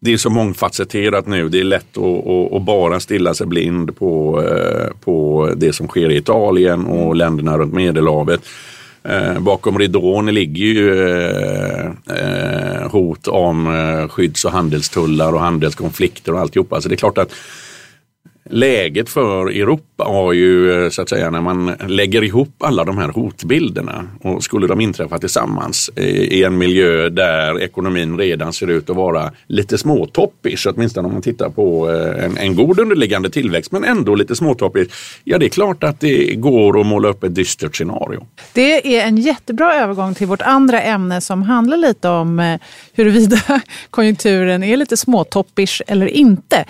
det 0.00 0.12
är 0.12 0.16
så 0.16 0.30
mångfacetterat 0.30 1.26
nu. 1.26 1.48
Det 1.48 1.60
är 1.60 1.64
lätt 1.64 1.96
att, 1.98 2.26
att, 2.26 2.52
att 2.52 2.62
bara 2.62 3.00
stilla 3.00 3.34
sig 3.34 3.46
blind 3.46 3.96
på, 3.98 4.42
eh, 4.42 4.96
på 5.04 5.50
det 5.56 5.72
som 5.72 5.88
sker 5.88 6.10
i 6.10 6.16
Italien 6.16 6.86
och 6.86 7.16
länderna 7.16 7.58
runt 7.58 7.74
Medelhavet. 7.74 8.40
Eh, 9.02 9.40
bakom 9.40 9.78
ridån 9.78 10.34
ligger 10.34 10.64
ju 10.64 11.08
eh, 11.26 11.90
hot 12.88 13.28
om 13.28 13.66
eh, 13.66 14.08
skydds 14.08 14.44
och 14.44 14.52
handelstullar 14.52 15.32
och 15.32 15.40
handelskonflikter 15.40 16.32
och 16.32 16.40
alltihopa. 16.40 16.80
Så 16.80 16.88
det 16.88 16.94
är 16.94 16.96
klart 16.96 17.18
att 17.18 17.32
läget 18.50 19.08
för 19.08 19.46
Europa 19.46 20.04
har 20.04 20.32
ju 20.32 20.84
eh, 20.84 20.90
så 20.90 21.02
att 21.02 21.08
säga 21.08 21.30
när 21.30 21.40
man 21.40 21.72
lägger 21.86 22.24
ihop 22.24 22.54
alla 22.58 22.84
de 22.84 22.98
här 22.98 23.08
hotbilderna 23.08 24.08
och 24.22 24.44
skulle 24.44 24.66
de 24.66 24.80
inträffa 24.80 25.18
tillsammans 25.18 25.90
eh, 25.96 26.04
i 26.04 26.44
en 26.44 26.58
miljö 26.58 27.08
där 27.08 27.62
ekonomin 27.62 28.18
redan 28.18 28.52
ser 28.52 28.66
ut 28.66 28.90
att 28.90 28.96
vara 28.96 29.32
lite 29.46 29.78
småtoppig, 29.78 30.58
åtminstone 30.66 31.06
om 31.06 31.12
man 31.12 31.22
tittar 31.22 31.48
på 31.48 31.90
eh, 31.90 32.24
en, 32.24 32.36
en 32.38 32.56
god 32.56 32.80
underliggande 32.80 33.30
tillväxt 33.30 33.72
men 33.72 33.84
ändå 33.84 34.14
lite 34.14 34.36
småtoppig. 34.36 34.90
Ja, 35.24 35.38
det 35.38 35.46
är 35.46 35.50
klart 35.50 35.84
att 35.84 36.00
det 36.00 36.34
går 36.34 36.80
att 36.80 36.86
måla 36.86 37.08
upp 37.08 37.24
ett 37.24 37.34
dystert 37.34 37.76
scenario. 37.76 38.26
Det 38.52 38.96
är 38.96 39.06
en 39.06 39.16
jättebra 39.16 39.74
övergång 39.74 40.14
till 40.14 40.26
vårt 40.26 40.42
andra 40.42 40.82
ämne 40.82 41.20
som 41.20 41.42
handlar 41.42 41.76
lite 41.76 42.08
om 42.08 42.58
huruvida 42.92 43.40
konjunkturen 43.90 44.62
är 44.62 44.76
lite 44.76 44.96
småtoppish 44.96 45.82
eller 45.86 46.06
inte. 46.06 46.64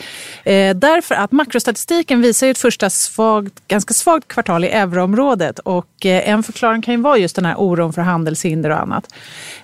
därför 0.75 1.15
att 1.15 1.33
makros 1.33 1.66
Statistiken 1.67 2.21
visar 2.21 2.47
ju 2.47 2.51
ett 2.51 2.59
första 2.59 2.91
svagt, 2.91 3.69
ganska 3.69 3.95
svagt 3.95 4.29
kvartal 4.29 4.65
i 4.65 4.69
euroområdet 4.69 5.59
och 5.59 6.07
eh, 6.07 6.29
en 6.29 6.43
förklaring 6.43 6.83
kan 6.83 6.95
ju 6.95 7.01
vara 7.01 7.19
just 7.19 7.37
den 7.37 7.45
här 7.45 7.55
oron 7.59 7.93
för 7.93 8.03
handelshinder 8.03 8.71
och 8.71 8.81
annat. 8.81 9.15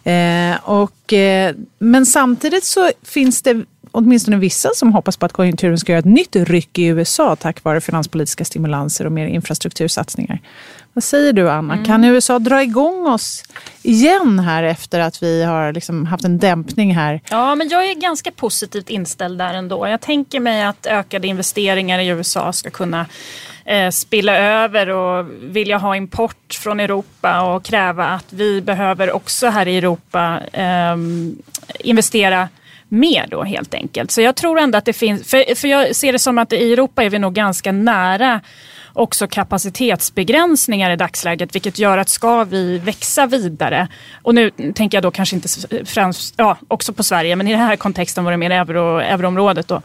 Eh, 0.04 0.70
och, 0.70 1.12
eh, 1.12 1.54
men 1.78 2.06
samtidigt 2.06 2.64
så 2.64 2.90
finns 3.02 3.42
det 3.42 3.64
åtminstone 3.92 4.36
vissa 4.36 4.70
som 4.74 4.92
hoppas 4.92 5.16
på 5.16 5.26
att 5.26 5.32
konjunkturen 5.32 5.78
ska 5.78 5.92
göra 5.92 5.98
ett 5.98 6.04
nytt 6.04 6.36
ryck 6.36 6.78
i 6.78 6.84
USA 6.84 7.36
tack 7.36 7.64
vare 7.64 7.80
finanspolitiska 7.80 8.44
stimulanser 8.44 9.06
och 9.06 9.12
mer 9.12 9.26
infrastruktursatsningar. 9.26 10.40
Vad 10.92 11.04
säger 11.04 11.32
du 11.32 11.50
Anna? 11.50 11.74
Mm. 11.74 11.84
Kan 11.84 12.04
USA 12.04 12.38
dra 12.38 12.62
igång 12.62 13.06
oss 13.06 13.44
igen 13.82 14.38
här 14.38 14.62
efter 14.62 15.00
att 15.00 15.22
vi 15.22 15.42
har 15.42 15.72
liksom 15.72 16.06
haft 16.06 16.24
en 16.24 16.38
dämpning 16.38 16.94
här? 16.94 17.20
Ja, 17.30 17.54
men 17.54 17.68
jag 17.68 17.90
är 17.90 17.94
ganska 17.94 18.30
positivt 18.30 18.90
inställd 18.90 19.38
där 19.38 19.54
ändå. 19.54 19.88
Jag 19.88 20.00
tänker 20.00 20.40
mig 20.40 20.64
att 20.64 20.86
ökade 20.86 21.28
investeringar 21.28 21.98
i 21.98 22.06
USA 22.06 22.52
ska 22.52 22.70
kunna 22.70 23.06
eh, 23.64 23.90
spilla 23.90 24.36
över 24.36 24.88
och 24.88 25.26
vilja 25.42 25.78
ha 25.78 25.96
import 25.96 26.54
från 26.62 26.80
Europa 26.80 27.42
och 27.42 27.64
kräva 27.64 28.06
att 28.06 28.32
vi 28.32 28.60
behöver 28.60 29.12
också 29.12 29.46
här 29.46 29.68
i 29.68 29.76
Europa 29.76 30.40
eh, 30.52 30.96
investera 31.80 32.48
mer 32.92 33.26
då 33.30 33.42
helt 33.42 33.74
enkelt. 33.74 34.10
Så 34.10 34.20
jag 34.20 34.36
tror 34.36 34.58
ändå 34.58 34.78
att 34.78 34.84
det 34.84 34.92
finns, 34.92 35.30
för, 35.30 35.54
för 35.54 35.68
jag 35.68 35.96
ser 35.96 36.12
det 36.12 36.18
som 36.18 36.38
att 36.38 36.52
i 36.52 36.72
Europa 36.72 37.04
är 37.04 37.10
vi 37.10 37.18
nog 37.18 37.34
ganska 37.34 37.72
nära 37.72 38.40
också 38.92 39.26
kapacitetsbegränsningar 39.26 40.90
i 40.90 40.96
dagsläget 40.96 41.54
vilket 41.54 41.78
gör 41.78 41.98
att 41.98 42.08
ska 42.08 42.44
vi 42.44 42.78
växa 42.78 43.26
vidare 43.26 43.88
och 44.22 44.34
nu 44.34 44.50
tänker 44.50 44.96
jag 44.96 45.02
då 45.02 45.10
kanske 45.10 45.36
inte 45.36 45.48
främst, 45.84 46.34
ja 46.36 46.56
också 46.68 46.92
på 46.92 47.02
Sverige 47.02 47.36
men 47.36 47.48
i 47.48 47.50
den 47.50 47.60
här 47.60 47.76
kontexten 47.76 48.24
var 48.24 48.30
det 48.30 48.36
mer 48.36 48.50
euro, 48.50 48.98
euroområdet 48.98 49.68
då. 49.68 49.82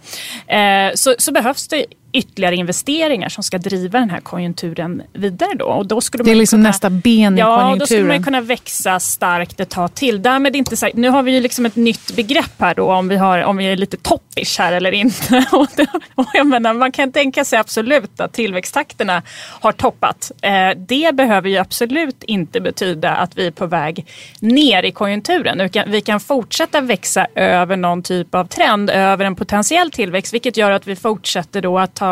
Eh, 0.54 0.92
så, 0.96 1.16
så 1.18 1.32
behövs 1.32 1.68
det 1.68 1.86
ytterligare 2.18 2.56
investeringar 2.56 3.30
som 3.30 3.44
ska 3.44 3.58
driva 3.58 4.00
den 4.00 4.10
här 4.10 4.20
konjunkturen 4.20 5.02
vidare. 5.14 5.54
Då. 5.56 5.66
Och 5.66 5.88
då 5.88 6.02
skulle 6.02 6.24
det 6.24 6.32
är 6.32 6.36
liksom 6.36 6.58
kunna, 6.58 6.70
nästa 6.70 6.90
ben 6.90 7.38
i 7.38 7.40
ja, 7.40 7.60
konjunkturen. 7.62 7.70
Ja, 7.70 7.80
då 7.80 7.86
skulle 7.86 8.04
man 8.04 8.24
kunna 8.24 8.42
växa 8.42 9.00
starkt 9.00 9.60
ett 9.60 9.70
tag 9.70 9.96
till. 9.96 10.22
Därmed 10.22 10.56
inte 10.56 10.78
sagt, 10.78 10.96
nu 10.96 11.10
har 11.10 11.24
vi 11.24 11.32
ju 11.32 11.40
liksom 11.40 11.66
ett 11.66 11.76
nytt 11.76 12.16
begrepp 12.16 12.54
här 12.58 12.76
då 12.76 12.94
om 12.94 13.08
vi, 13.08 13.16
har, 13.16 13.44
om 13.44 13.58
vi 13.58 13.66
är 13.66 13.76
lite 13.76 13.98
toppish 13.98 14.60
här 14.60 14.74
eller 14.74 14.92
inte. 14.92 15.46
och, 15.52 15.68
det, 15.76 15.88
och 16.16 16.26
jag 16.34 16.48
menar, 16.48 16.74
man 16.74 16.92
kan 16.92 17.12
tänka 17.12 17.46
sig 17.46 17.60
absolut 17.60 18.20
att 18.20 18.34
tillväxttakterna 18.34 19.22
har 19.62 19.72
toppat. 19.72 20.32
Eh, 20.42 20.70
det 20.78 21.16
behöver 21.16 21.50
ju 21.50 21.58
absolut 21.58 22.24
inte 22.24 22.62
betyda 22.62 23.16
att 23.16 23.38
vi 23.38 23.48
är 23.48 23.52
på 23.52 23.66
väg 23.66 24.06
ner 24.40 24.84
i 24.84 24.92
konjunkturen. 24.92 25.70
Vi 25.88 26.02
kan 26.02 26.20
fortsätta 26.20 26.82
växa 26.82 27.28
över 27.36 27.78
någon 27.78 28.04
typ 28.04 28.36
av 28.36 28.46
trend, 28.46 28.90
över 28.90 29.26
en 29.26 29.36
potentiell 29.36 29.92
tillväxt, 29.92 30.34
vilket 30.34 30.58
gör 30.58 30.72
att 30.72 30.88
vi 30.88 30.96
fortsätter 30.96 31.62
då 31.62 31.80
att 31.80 31.96
ta 31.96 32.07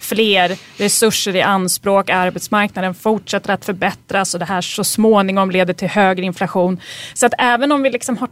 fler 0.00 0.58
resurser 0.76 1.36
i 1.36 1.42
anspråk. 1.42 2.10
Arbetsmarknaden 2.10 2.94
fortsätter 2.94 3.52
att 3.52 3.64
förbättras 3.64 4.34
och 4.34 4.40
det 4.40 4.46
här 4.46 4.60
så 4.60 4.84
småningom 4.84 5.50
leder 5.50 5.74
till 5.74 5.88
högre 5.88 6.24
inflation. 6.24 6.80
Så 7.14 7.26
att 7.26 7.34
även 7.38 7.72
om 7.72 7.82
vi 7.82 7.90
liksom 7.90 8.16
har 8.18 8.28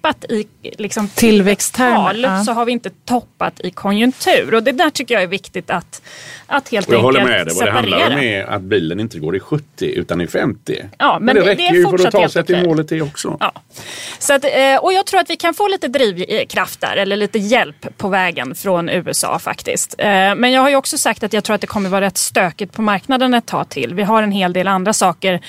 toppat 0.00 0.24
i 0.24 0.46
liksom 0.62 1.08
tillväxttal 1.08 2.20
ja. 2.20 2.44
så 2.44 2.52
har 2.52 2.64
vi 2.64 2.72
inte 2.72 2.90
toppat 3.04 3.60
i 3.60 3.70
konjunktur. 3.70 4.54
Och 4.54 4.62
det 4.62 4.72
där 4.72 4.90
tycker 4.90 5.14
jag 5.14 5.22
är 5.22 5.26
viktigt 5.26 5.70
att, 5.70 6.02
att 6.46 6.68
helt 6.68 6.88
och 6.88 6.94
jag 6.94 6.98
enkelt 6.98 7.18
håller 7.18 7.36
med 7.36 7.46
dig. 7.46 7.54
Vad 7.54 7.66
det 7.66 7.70
handlar 7.70 8.10
om 8.10 8.18
är 8.18 8.44
att 8.44 8.62
bilen 8.62 9.00
inte 9.00 9.18
går 9.18 9.36
i 9.36 9.40
70 9.40 9.86
utan 9.86 10.20
i 10.20 10.26
50. 10.26 10.84
Ja, 10.98 11.18
men 11.20 11.36
och 11.36 11.44
det 11.44 11.50
räcker 11.50 11.62
det 11.62 11.68
är 11.68 11.74
ju 11.74 11.88
för 11.88 12.06
att 12.06 12.12
ta 12.12 12.28
sig 12.28 12.44
till 12.44 12.62
målet 12.62 12.88
det 12.88 13.02
också. 13.02 13.36
Ja. 13.40 13.52
Så 14.18 14.34
att, 14.34 14.44
eh, 14.44 14.76
och 14.82 14.92
jag 14.92 15.06
tror 15.06 15.20
att 15.20 15.30
vi 15.30 15.36
kan 15.36 15.54
få 15.54 15.68
lite 15.68 15.88
drivkraft 15.88 16.80
där 16.80 16.96
eller 16.96 17.16
lite 17.16 17.38
hjälp 17.38 17.98
på 17.98 18.08
vägen 18.08 18.54
från 18.54 18.88
USA 18.88 19.38
faktiskt. 19.38 19.94
Eh, 19.98 20.06
men 20.34 20.52
jag 20.52 20.60
har 20.60 20.70
ju 20.70 20.76
också 20.76 20.98
sagt 20.98 21.22
att 21.22 21.32
jag 21.32 21.44
tror 21.44 21.54
att 21.54 21.60
det 21.60 21.66
kommer 21.66 21.90
vara 21.90 22.00
rätt 22.00 22.18
stökigt 22.18 22.72
på 22.72 22.82
marknaden 22.82 23.34
ett 23.34 23.46
tag 23.46 23.68
till. 23.68 23.94
Vi 23.94 24.02
har 24.02 24.22
en 24.22 24.32
hel 24.32 24.52
del 24.52 24.68
andra 24.68 24.92
saker 24.92 25.40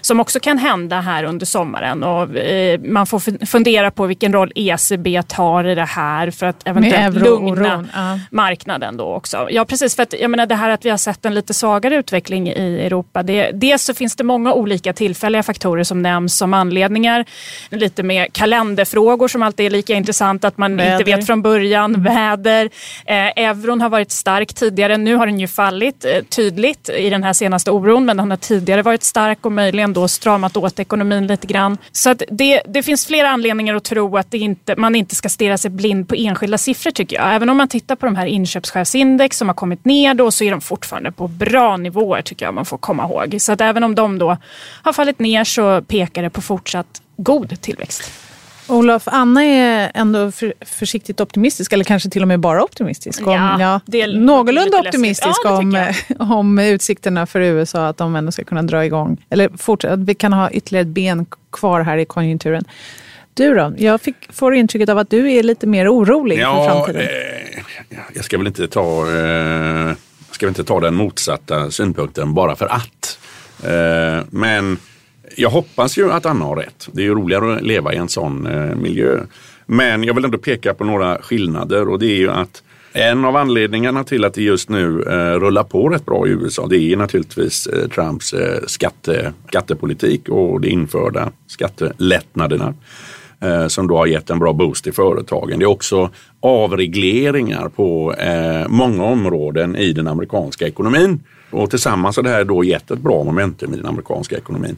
som 0.00 0.20
också 0.20 0.40
kan 0.40 0.58
hända 0.58 1.00
här 1.00 1.24
under 1.24 1.46
sommaren 1.46 2.02
och 2.02 2.36
eh, 2.36 2.80
man 2.80 3.06
får 3.06 3.46
fundera 3.46 3.90
på 3.98 4.06
vilken 4.06 4.32
roll 4.32 4.52
ECB 4.54 5.22
tar 5.22 5.64
i 5.64 5.74
det 5.74 5.84
här 5.84 6.30
för 6.30 6.46
att 6.46 6.68
eventuellt 6.68 7.16
lugna 7.16 7.86
ja. 7.94 8.18
marknaden 8.30 8.96
då 8.96 9.04
också. 9.04 9.48
Ja 9.50 9.64
precis, 9.64 9.96
för 9.96 10.02
att 10.02 10.12
jag 10.20 10.30
menar 10.30 10.46
det 10.46 10.54
här 10.54 10.70
att 10.70 10.84
vi 10.84 10.90
har 10.90 10.96
sett 10.96 11.24
en 11.24 11.34
lite 11.34 11.54
svagare 11.54 11.96
utveckling 11.96 12.48
i 12.48 12.80
Europa. 12.86 13.22
Det, 13.22 13.50
dels 13.54 13.82
så 13.82 13.94
finns 13.94 14.16
det 14.16 14.24
många 14.24 14.52
olika 14.52 14.92
tillfälliga 14.92 15.42
faktorer 15.42 15.84
som 15.84 16.02
nämns 16.02 16.36
som 16.36 16.54
anledningar. 16.54 17.24
Lite 17.70 18.02
med 18.02 18.32
kalenderfrågor 18.32 19.28
som 19.28 19.42
alltid 19.42 19.66
är 19.66 19.70
lika 19.70 19.94
intressant 19.94 20.44
att 20.44 20.58
man 20.58 20.76
väder. 20.76 20.92
inte 20.92 21.04
vet 21.04 21.26
från 21.26 21.42
början. 21.42 22.02
Väder. 22.02 22.70
Eh, 23.06 23.44
euron 23.44 23.80
har 23.80 23.88
varit 23.88 24.10
stark 24.10 24.54
tidigare. 24.54 24.96
Nu 24.96 25.14
har 25.14 25.26
den 25.26 25.40
ju 25.40 25.48
fallit 25.48 26.04
eh, 26.04 26.22
tydligt 26.22 26.88
i 26.88 27.10
den 27.10 27.24
här 27.24 27.32
senaste 27.32 27.70
oron 27.70 28.04
men 28.04 28.16
den 28.16 28.30
har 28.30 28.38
tidigare 28.38 28.82
varit 28.82 29.02
stark 29.02 29.46
och 29.46 29.52
möjligen 29.52 29.92
då 29.92 30.08
stramat 30.08 30.56
åt 30.56 30.78
ekonomin 30.78 31.26
lite 31.26 31.46
grann. 31.46 31.78
Så 31.92 32.10
att 32.10 32.22
det, 32.30 32.62
det 32.66 32.82
finns 32.82 33.06
flera 33.06 33.28
anledningar 33.28 33.74
att 33.74 33.87
tro 33.88 34.16
att 34.16 34.30
det 34.30 34.38
inte, 34.38 34.76
man 34.76 34.94
inte 34.94 35.14
ska 35.14 35.28
stirra 35.28 35.58
sig 35.58 35.70
blind 35.70 36.08
på 36.08 36.14
enskilda 36.14 36.58
siffror 36.58 36.90
tycker 36.90 37.16
jag. 37.16 37.34
Även 37.34 37.50
om 37.50 37.56
man 37.56 37.68
tittar 37.68 37.96
på 37.96 38.06
de 38.06 38.16
här 38.16 38.26
inköpschefsindex 38.26 39.36
som 39.36 39.48
har 39.48 39.54
kommit 39.54 39.84
ner 39.84 40.14
då 40.14 40.30
så 40.30 40.44
är 40.44 40.50
de 40.50 40.60
fortfarande 40.60 41.12
på 41.12 41.28
bra 41.28 41.76
nivåer 41.76 42.22
tycker 42.22 42.46
jag 42.46 42.54
man 42.54 42.64
får 42.64 42.78
komma 42.78 43.04
ihåg. 43.04 43.36
Så 43.40 43.52
att 43.52 43.60
även 43.60 43.84
om 43.84 43.94
de 43.94 44.18
då 44.18 44.36
har 44.82 44.92
fallit 44.92 45.18
ner 45.18 45.44
så 45.44 45.82
pekar 45.82 46.22
det 46.22 46.30
på 46.30 46.42
fortsatt 46.42 47.02
god 47.16 47.60
tillväxt. 47.60 48.10
Olof, 48.68 49.02
Anna 49.06 49.44
är 49.44 49.90
ändå 49.94 50.30
för, 50.30 50.54
försiktigt 50.60 51.20
optimistisk, 51.20 51.72
eller 51.72 51.84
kanske 51.84 52.10
till 52.10 52.22
och 52.22 52.28
med 52.28 52.40
bara 52.40 52.64
optimistisk. 52.64 53.26
Om, 53.26 53.32
ja, 53.32 53.60
ja, 53.60 53.80
det 53.86 54.02
är 54.02 54.12
någorlunda 54.12 54.78
optimistisk 54.78 55.40
ja, 55.44 55.58
om, 55.58 55.92
om 56.18 56.58
utsikterna 56.58 57.26
för 57.26 57.40
USA, 57.40 57.86
att 57.86 57.96
de 57.96 58.16
ändå 58.16 58.32
ska 58.32 58.44
kunna 58.44 58.62
dra 58.62 58.84
igång, 58.84 59.24
eller 59.30 59.48
fortsätta, 59.56 59.94
att 59.94 60.00
vi 60.00 60.14
kan 60.14 60.32
ha 60.32 60.50
ytterligare 60.50 60.82
ett 60.82 60.94
ben 60.94 61.26
kvar 61.52 61.80
här 61.80 61.96
i 61.96 62.04
konjunkturen. 62.04 62.64
Du 63.38 63.54
då? 63.54 63.74
Jag 63.76 64.00
fick, 64.00 64.32
får 64.32 64.54
intrycket 64.54 64.88
av 64.88 64.98
att 64.98 65.10
du 65.10 65.32
är 65.32 65.42
lite 65.42 65.66
mer 65.66 65.92
orolig 65.92 66.38
ja, 66.38 66.64
för 66.64 66.74
framtiden. 66.74 67.02
Eh, 67.02 67.98
jag 68.14 68.24
ska 68.24 68.38
väl 68.38 68.46
inte 68.46 68.68
ta, 68.68 69.00
eh, 69.00 69.92
ska 70.30 70.46
väl 70.46 70.50
inte 70.50 70.64
ta 70.64 70.80
den 70.80 70.94
motsatta 70.94 71.70
synpunkten 71.70 72.34
bara 72.34 72.56
för 72.56 72.66
att. 72.66 73.18
Eh, 73.64 74.24
men 74.30 74.78
jag 75.36 75.50
hoppas 75.50 75.98
ju 75.98 76.12
att 76.12 76.26
Anna 76.26 76.44
har 76.44 76.56
rätt. 76.56 76.88
Det 76.92 77.00
är 77.00 77.04
ju 77.04 77.14
roligare 77.14 77.54
att 77.54 77.62
leva 77.62 77.92
i 77.92 77.96
en 77.96 78.08
sån 78.08 78.46
eh, 78.46 78.76
miljö. 78.76 79.20
Men 79.66 80.04
jag 80.04 80.14
vill 80.14 80.24
ändå 80.24 80.38
peka 80.38 80.74
på 80.74 80.84
några 80.84 81.18
skillnader 81.22 81.88
och 81.88 81.98
det 81.98 82.06
är 82.06 82.16
ju 82.16 82.30
att 82.30 82.62
en 82.92 83.24
av 83.24 83.36
anledningarna 83.36 84.04
till 84.04 84.24
att 84.24 84.34
det 84.34 84.42
just 84.42 84.68
nu 84.68 85.02
eh, 85.02 85.40
rullar 85.40 85.64
på 85.64 85.88
rätt 85.88 86.06
bra 86.06 86.26
i 86.26 86.30
USA 86.30 86.66
det 86.66 86.92
är 86.92 86.96
naturligtvis 86.96 87.66
eh, 87.66 87.88
Trumps 87.88 88.32
eh, 88.32 88.60
skatte, 88.66 89.32
skattepolitik 89.48 90.28
och 90.28 90.60
de 90.60 90.68
införda 90.68 91.30
skattelättnaderna 91.46 92.74
Eh, 93.40 93.66
som 93.66 93.86
då 93.86 93.96
har 93.96 94.06
gett 94.06 94.30
en 94.30 94.38
bra 94.38 94.52
boost 94.52 94.86
i 94.86 94.92
företagen. 94.92 95.58
Det 95.58 95.64
är 95.64 95.66
också 95.66 96.10
avregleringar 96.40 97.68
på 97.68 98.14
eh, 98.14 98.68
många 98.68 99.04
områden 99.04 99.76
i 99.76 99.92
den 99.92 100.08
amerikanska 100.08 100.66
ekonomin. 100.66 101.20
Och 101.50 101.70
tillsammans 101.70 102.16
har 102.16 102.22
det 102.22 102.30
här 102.30 102.44
då 102.44 102.64
gett 102.64 102.90
ett 102.90 102.98
bra 102.98 103.24
momentum 103.24 103.74
i 103.74 103.76
den 103.76 103.86
amerikanska 103.86 104.36
ekonomin. 104.36 104.76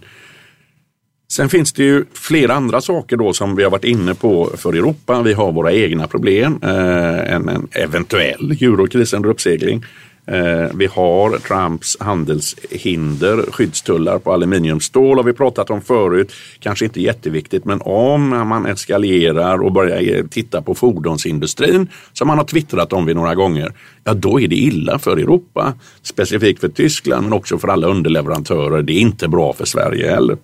Sen 1.33 1.49
finns 1.49 1.73
det 1.73 1.85
ju 1.85 2.05
flera 2.13 2.55
andra 2.55 2.81
saker 2.81 3.17
då 3.17 3.33
som 3.33 3.57
vi 3.57 3.63
har 3.63 3.71
varit 3.71 3.85
inne 3.85 4.15
på 4.15 4.51
för 4.57 4.73
Europa. 4.73 5.23
Vi 5.23 5.33
har 5.33 5.53
våra 5.53 5.73
egna 5.73 6.07
problem, 6.07 6.59
eh, 6.63 7.35
en, 7.35 7.49
en 7.49 7.69
eventuell 7.73 8.51
eurokris 8.51 9.13
under 9.13 9.29
uppsegling. 9.29 9.85
Eh, 10.27 10.69
vi 10.75 10.87
har 10.87 11.39
Trumps 11.39 11.97
handelshinder, 12.01 13.45
skyddstullar 13.53 14.19
på 14.19 14.33
aluminiumstål 14.33 15.17
har 15.17 15.25
vi 15.25 15.33
pratat 15.33 15.71
om 15.71 15.81
förut. 15.81 16.33
Kanske 16.61 16.85
inte 16.85 17.01
jätteviktigt, 17.01 17.65
men 17.65 17.81
om 17.83 18.29
man 18.29 18.67
eskalerar 18.67 19.63
och 19.63 19.73
börjar 19.73 20.29
titta 20.29 20.63
på 20.63 20.75
fordonsindustrin, 20.75 21.89
som 22.13 22.29
man 22.29 22.39
har 22.39 22.45
twittrat 22.45 22.93
om 22.93 23.07
vid 23.07 23.17
några 23.17 23.35
gånger, 23.35 23.73
ja 24.05 24.15
då 24.15 24.41
är 24.41 24.49
det 24.49 24.57
illa 24.57 24.99
för 24.99 25.17
Europa. 25.17 25.75
Specifikt 26.03 26.61
för 26.61 26.69
Tyskland, 26.69 27.23
men 27.23 27.33
också 27.33 27.59
för 27.59 27.69
alla 27.69 27.87
underleverantörer. 27.87 28.83
Det 28.83 28.93
är 28.93 29.01
inte 29.01 29.29
bra 29.29 29.53
för 29.53 29.65
Sverige 29.65 30.11
heller. 30.11 30.37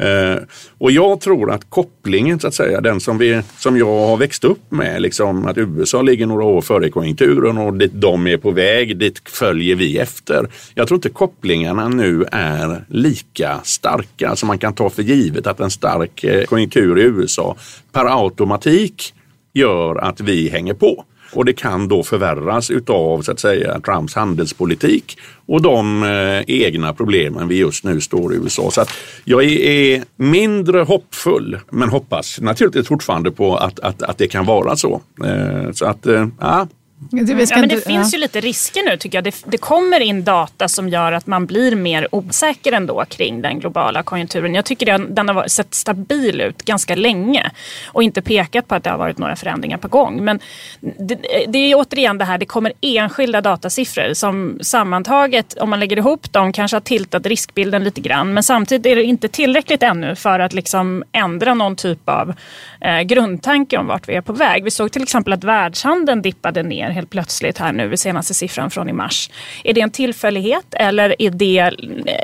Eh, 0.00 0.42
och 0.78 0.90
jag 0.90 1.20
tror 1.20 1.52
att 1.52 1.70
kopplingen, 1.70 2.40
så 2.40 2.48
att 2.48 2.54
säga, 2.54 2.80
den 2.80 3.00
som, 3.00 3.18
vi, 3.18 3.42
som 3.58 3.78
jag 3.78 4.06
har 4.06 4.16
växt 4.16 4.44
upp 4.44 4.70
med, 4.70 5.02
liksom 5.02 5.46
att 5.46 5.58
USA 5.58 6.02
ligger 6.02 6.26
några 6.26 6.44
år 6.44 6.60
före 6.60 6.90
konjunkturen 6.90 7.58
och 7.58 7.74
dit 7.74 7.92
de 7.94 8.26
är 8.26 8.36
på 8.36 8.50
väg, 8.50 8.96
dit 8.96 9.28
följer 9.28 9.76
vi 9.76 9.98
efter. 9.98 10.48
Jag 10.74 10.88
tror 10.88 10.96
inte 10.96 11.08
kopplingarna 11.08 11.88
nu 11.88 12.24
är 12.32 12.84
lika 12.88 13.60
starka 13.62 14.36
som 14.36 14.46
man 14.46 14.58
kan 14.58 14.74
ta 14.74 14.90
för 14.90 15.02
givet 15.02 15.46
att 15.46 15.60
en 15.60 15.70
stark 15.70 16.24
eh, 16.24 16.44
konjunktur 16.44 16.98
i 16.98 17.02
USA 17.02 17.56
per 17.92 18.24
automatik 18.24 19.14
gör 19.52 19.96
att 19.96 20.20
vi 20.20 20.48
hänger 20.48 20.74
på. 20.74 21.04
Och 21.32 21.44
det 21.44 21.52
kan 21.52 21.88
då 21.88 22.02
förvärras 22.02 22.70
utav 22.70 23.22
så 23.22 23.32
att 23.32 23.40
säga 23.40 23.80
Trumps 23.80 24.14
handelspolitik 24.14 25.18
och 25.46 25.62
de 25.62 26.02
eh, 26.02 26.42
egna 26.46 26.92
problemen 26.92 27.48
vi 27.48 27.58
just 27.58 27.84
nu 27.84 28.00
står 28.00 28.34
i 28.34 28.36
USA. 28.36 28.70
Så 28.70 28.80
att 28.80 28.90
jag 29.24 29.44
är 29.44 30.04
mindre 30.16 30.80
hoppfull 30.80 31.58
men 31.70 31.88
hoppas 31.88 32.40
naturligtvis 32.40 32.88
fortfarande 32.88 33.30
på 33.30 33.56
att, 33.56 33.80
att, 33.80 34.02
att 34.02 34.18
det 34.18 34.28
kan 34.28 34.46
vara 34.46 34.76
så. 34.76 35.00
Eh, 35.24 35.72
så 35.72 35.86
att, 35.86 36.06
eh, 36.06 36.28
ja, 36.40 36.66
det, 37.02 37.50
ja, 37.50 37.56
men 37.56 37.68
det 37.68 37.86
finns 37.86 38.14
ju 38.14 38.18
lite 38.18 38.40
risker 38.40 38.82
nu 38.90 38.96
tycker 38.96 39.18
jag. 39.18 39.24
Det, 39.24 39.44
det, 39.46 39.58
kommer 39.58 40.00
in 40.00 40.24
data 40.24 40.68
som 40.68 40.88
gör 40.88 41.12
att 41.12 41.26
man 41.26 41.46
blir 41.46 41.76
mer 41.76 42.08
osäker 42.14 42.72
ändå 42.72 43.04
kring 43.08 43.42
den 43.42 43.60
globala 43.60 44.02
konjunkturen. 44.02 44.54
Jag 44.54 44.64
tycker 44.64 44.86
den, 44.86 45.14
den 45.14 45.28
har 45.28 45.48
sett 45.48 45.74
stabil 45.74 46.40
ut 46.40 46.62
ganska 46.62 46.94
länge 46.94 47.50
och 47.86 48.02
inte 48.02 48.22
pekat 48.22 48.68
på 48.68 48.74
att 48.74 48.84
det 48.84 48.90
har 48.90 48.98
varit 48.98 49.18
några 49.18 49.36
förändringar 49.36 49.78
på 49.78 49.88
gång. 49.88 50.24
Men 50.24 50.40
det, 50.80 51.18
det 51.48 51.58
är 51.58 51.74
återigen 51.74 52.18
det 52.18 52.24
här, 52.24 52.38
det 52.38 52.46
kommer 52.46 52.72
enskilda 52.80 53.40
datasiffror 53.40 54.14
som 54.14 54.58
sammantaget, 54.60 55.58
om 55.58 55.70
man 55.70 55.80
lägger 55.80 55.96
ihop 55.96 56.32
dem, 56.32 56.52
kanske 56.52 56.76
har 56.76 56.80
tiltat 56.80 57.26
riskbilden 57.26 57.84
lite 57.84 58.00
grann. 58.00 58.34
Men 58.34 58.42
samtidigt 58.42 58.86
är 58.86 58.96
det 58.96 59.04
inte 59.04 59.28
tillräckligt 59.28 59.82
ännu 59.82 60.14
för 60.14 60.40
att 60.40 60.52
liksom 60.52 61.04
ändra 61.12 61.54
någon 61.54 61.76
typ 61.76 62.08
av 62.08 62.34
eh, 62.80 63.00
grundtanke 63.00 63.78
om 63.78 63.86
vart 63.86 64.08
vi 64.08 64.14
är 64.14 64.20
på 64.20 64.32
väg. 64.32 64.64
Vi 64.64 64.70
såg 64.70 64.92
till 64.92 65.02
exempel 65.02 65.32
att 65.32 65.44
världshandeln 65.44 66.22
dippade 66.22 66.62
ner 66.62 66.89
helt 66.90 67.10
plötsligt 67.10 67.58
här 67.58 67.72
nu 67.72 67.96
senaste 67.96 68.34
siffran 68.34 68.70
från 68.70 68.88
i 68.88 68.92
mars. 68.92 69.30
Är 69.64 69.74
det 69.74 69.80
en 69.80 69.90
tillfällighet 69.90 70.66
eller 70.70 71.22
är 71.22 71.30
det 71.30 71.74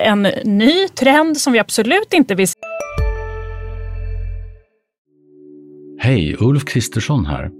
en 0.07 0.23
ny 0.45 0.89
trend 0.89 1.37
som 1.37 1.53
vi 1.53 1.59
absolut 1.59 2.13
inte 2.13 2.35
vill 2.35 2.49
se? 2.49 2.59
Hej, 5.99 6.37
Ulf 6.41 6.65
Kristersson 6.65 7.27
här. 7.27 7.51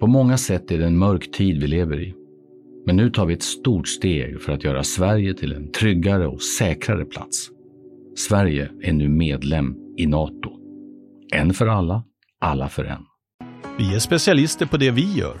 På 0.00 0.06
många 0.06 0.36
sätt 0.36 0.70
är 0.70 0.78
det 0.78 0.86
en 0.86 0.98
mörk 0.98 1.30
tid 1.30 1.60
vi 1.60 1.66
lever 1.66 2.00
i. 2.00 2.14
Men 2.86 2.96
nu 2.96 3.10
tar 3.10 3.26
vi 3.26 3.34
ett 3.34 3.42
stort 3.42 3.88
steg 3.88 4.42
för 4.42 4.52
att 4.52 4.64
göra 4.64 4.82
Sverige 4.82 5.34
till 5.34 5.52
en 5.52 5.72
tryggare 5.72 6.26
och 6.26 6.42
säkrare 6.42 7.04
plats. 7.04 7.48
Sverige 8.16 8.70
är 8.82 8.92
nu 8.92 9.08
medlem 9.08 9.76
i 9.96 10.06
Nato. 10.06 10.50
En 11.32 11.54
för 11.54 11.66
alla, 11.66 12.04
alla 12.40 12.68
för 12.68 12.84
en. 12.84 13.02
Vi 13.78 13.94
är 13.94 13.98
specialister 13.98 14.66
på 14.66 14.76
det 14.76 14.90
vi 14.90 15.12
gör, 15.12 15.40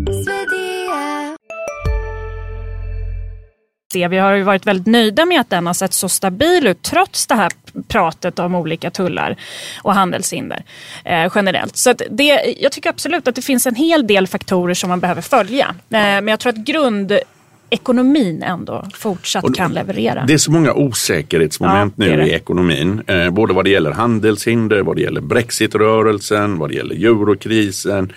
Vi 3.95 4.17
har 4.17 4.33
ju 4.33 4.43
varit 4.43 4.67
väldigt 4.67 4.87
nöjda 4.87 5.25
med 5.25 5.41
att 5.41 5.49
den 5.49 5.67
har 5.67 5.73
sett 5.73 5.93
så 5.93 6.09
stabil 6.09 6.67
ut 6.67 6.81
trots 6.81 7.27
det 7.27 7.35
här 7.35 7.51
pratet 7.87 8.39
om 8.39 8.55
olika 8.55 8.91
tullar 8.91 9.35
och 9.81 9.93
handelshinder 9.93 10.63
eh, 11.05 11.31
generellt. 11.35 11.77
Så 11.77 11.93
det, 12.09 12.55
jag 12.59 12.71
tycker 12.71 12.89
absolut 12.89 13.27
att 13.27 13.35
det 13.35 13.41
finns 13.41 13.67
en 13.67 13.75
hel 13.75 14.07
del 14.07 14.27
faktorer 14.27 14.73
som 14.73 14.89
man 14.89 14.99
behöver 14.99 15.21
följa. 15.21 15.67
Eh, 15.67 15.75
men 15.89 16.27
jag 16.27 16.39
tror 16.39 16.53
att 16.53 16.65
grund 16.65 17.19
ekonomin 17.69 18.43
ändå 18.43 18.85
fortsatt 18.93 19.43
och 19.43 19.55
kan 19.55 19.73
leverera. 19.73 20.23
Det 20.27 20.33
är 20.33 20.37
så 20.37 20.51
många 20.51 20.73
osäkerhetsmoment 20.73 21.93
ja, 21.97 22.05
nu 22.05 22.27
i 22.27 22.31
ekonomin. 22.31 23.01
Eh, 23.07 23.29
både 23.29 23.53
vad 23.53 23.65
det 23.65 23.69
gäller 23.69 23.91
handelshinder, 23.91 24.81
vad 24.81 24.95
det 24.95 25.01
gäller 25.01 25.21
brexitrörelsen, 25.21 26.57
vad 26.57 26.69
det 26.69 26.75
gäller 26.75 26.95
eurokrisen 26.95 28.13